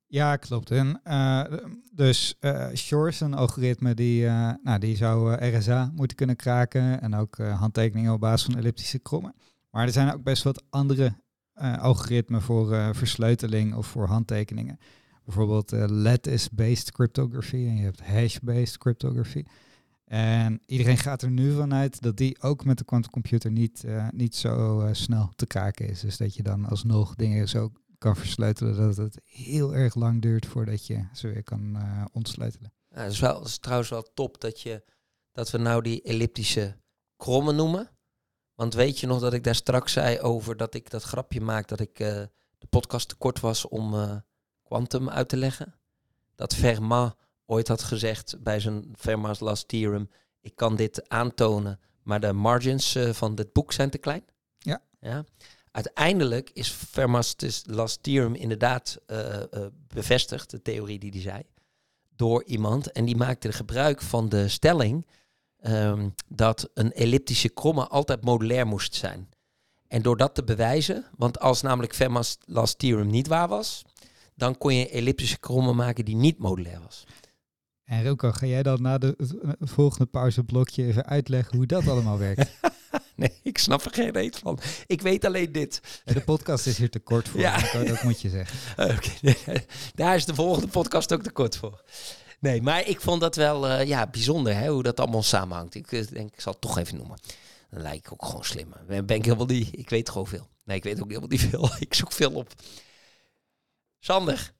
[0.09, 0.71] Ja, klopt.
[0.71, 1.43] En uh,
[1.91, 7.15] dus uh, Shor's een algoritme die, uh, nou, die zou RSA moeten kunnen kraken en
[7.15, 9.35] ook handtekeningen op basis van elliptische krommen.
[9.71, 11.13] Maar er zijn ook best wat andere
[11.79, 14.79] algoritmen voor versleuteling of voor handtekeningen.
[15.25, 19.43] Bijvoorbeeld lattice-based cryptography en je hebt hash-based cryptography.
[20.05, 24.87] En iedereen gaat er nu vanuit dat die ook met de quantumcomputer niet, niet zo
[24.91, 25.99] snel te kraken is.
[25.99, 30.45] Dus dat je dan alsnog dingen zo kan versleutelen dat het heel erg lang duurt
[30.45, 32.73] voordat je ze weer kan uh, ontsleutelen.
[32.89, 34.83] Ja, het, is wel, het is trouwens wel top dat, je,
[35.31, 36.77] dat we nou die elliptische
[37.15, 37.89] krommen noemen.
[38.53, 41.67] Want weet je nog dat ik daar straks zei over dat ik dat grapje maak
[41.67, 42.07] dat ik uh,
[42.57, 43.95] de podcast te kort was om
[44.63, 45.75] quantum uit te leggen?
[46.35, 50.09] Dat Fermat ooit had gezegd bij zijn Fermat's Last Theorem,
[50.41, 54.25] ik kan dit aantonen, maar de margins uh, van dit boek zijn te klein.
[54.57, 54.81] Ja.
[54.99, 55.25] ja.
[55.77, 61.41] Uiteindelijk is Fermat's Last Theorem inderdaad uh, uh, bevestigd, de theorie die hij zei,
[62.15, 62.91] door iemand.
[62.91, 65.05] En die maakte gebruik van de stelling
[65.61, 69.29] um, dat een elliptische kromme altijd modulair moest zijn.
[69.87, 73.83] En door dat te bewijzen, want als namelijk Fermat's Last Theorem niet waar was,
[74.35, 77.03] dan kon je elliptische kromme maken die niet modulair was.
[77.83, 79.15] En Roco, ga jij dan na de
[79.59, 82.51] volgende pauzeblokje even uitleggen hoe dat allemaal werkt?
[83.21, 84.59] nee, ik snap er geen reet van.
[84.87, 85.81] Ik weet alleen dit.
[86.03, 87.59] De podcast is hier te kort voor, ja.
[87.83, 88.57] dat moet je zeggen.
[88.95, 89.65] Okay.
[89.95, 91.81] Daar is de volgende podcast ook te kort voor.
[92.39, 95.75] Nee, maar ik vond dat wel uh, ja, bijzonder hè, hoe dat allemaal samenhangt.
[95.75, 97.19] Ik uh, denk, ik zal het toch even noemen.
[97.69, 98.85] Dan lijk ik ook gewoon slimmer.
[98.87, 100.47] Ben, ben ik helemaal niet, ik weet gewoon veel.
[100.63, 101.69] Nee, ik weet ook helemaal niet veel.
[101.79, 102.53] ik zoek veel op.
[103.99, 104.53] Sander,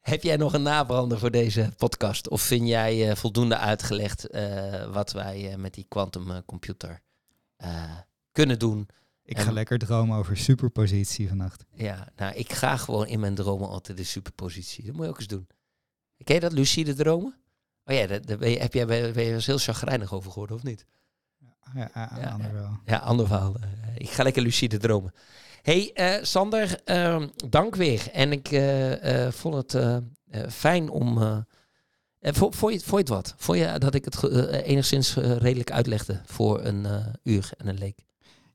[0.00, 2.28] heb jij nog een nabrander voor deze podcast?
[2.28, 4.26] Of vind jij uh, voldoende uitgelegd
[4.90, 7.00] wat wij met die quantumcomputer
[8.32, 8.88] kunnen doen?
[9.22, 9.44] Ik en...
[9.44, 11.64] ga lekker dromen over superpositie vannacht.
[11.72, 14.84] Ja, nou, ik ga gewoon in mijn dromen altijd de superpositie.
[14.84, 15.46] Dat moet je ook eens doen.
[16.24, 17.34] Ken je dat, lucide dromen?
[17.84, 20.86] Oh ja, daar heb jij ben, ben je heel chagrijnig over geworden, of niet?
[21.74, 22.78] Ja, ja, ja ander wel.
[22.84, 23.54] Ja, ander verhaal.
[23.96, 25.12] Ik ga lekker lucide dromen
[25.62, 28.08] hey, uh, Sander, uh, dank weer.
[28.12, 30.02] En ik uh, vond het
[30.48, 31.44] fijn om...
[32.20, 33.34] Vond, vond, je, vond je het wat?
[33.36, 34.22] Vond je dat ik het
[34.62, 36.86] enigszins redelijk uitlegde voor een
[37.22, 37.98] uur en een leek?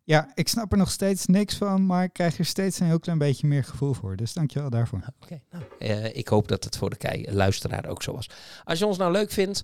[0.04, 3.00] Ja, ik snap er nog steeds niks van, maar ik krijg er steeds een heel
[3.00, 4.16] klein beetje meer gevoel voor.
[4.16, 5.00] Dus dankjewel daarvoor.
[5.00, 5.42] Oké, okay,
[5.80, 8.30] nou, ik hoop dat het voor de luisteraar ook zo was.
[8.64, 9.64] Als je ons nou leuk vindt,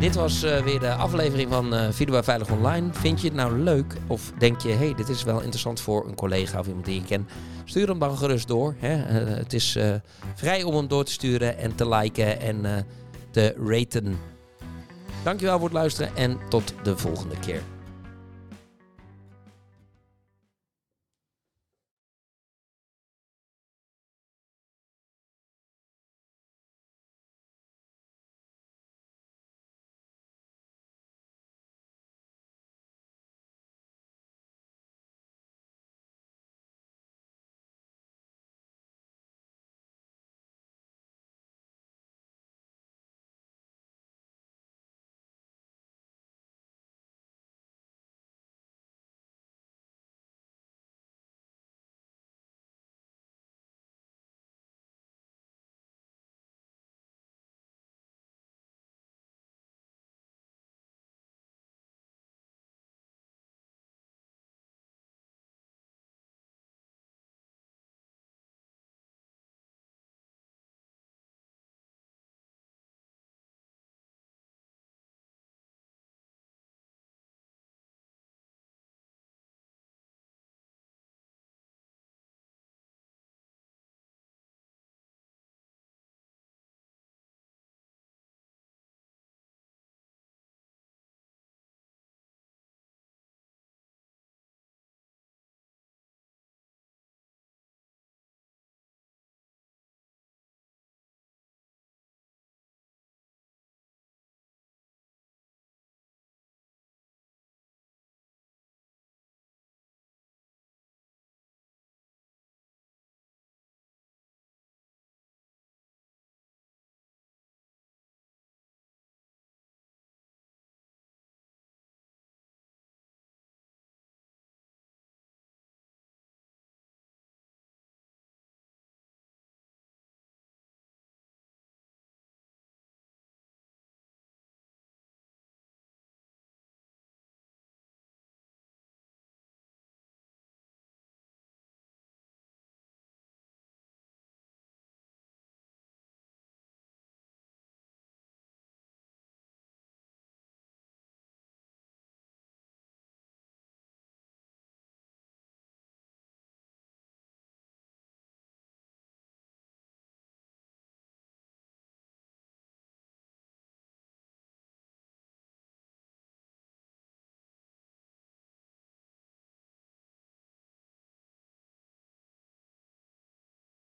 [0.00, 2.92] dit was uh, weer de aflevering van uh, Video Veilig Online.
[2.92, 6.14] Vind je het nou leuk of denk je, hey, dit is wel interessant voor een
[6.14, 7.30] collega of iemand die je kent?
[7.68, 8.74] Stuur hem dan gerust door.
[8.78, 8.96] Hè?
[8.96, 9.78] Uh, het is
[10.34, 12.86] vrij om hem door te sturen en te liken en
[13.30, 14.18] te raten.
[15.24, 17.62] Dankjewel voor het luisteren en tot de volgende keer.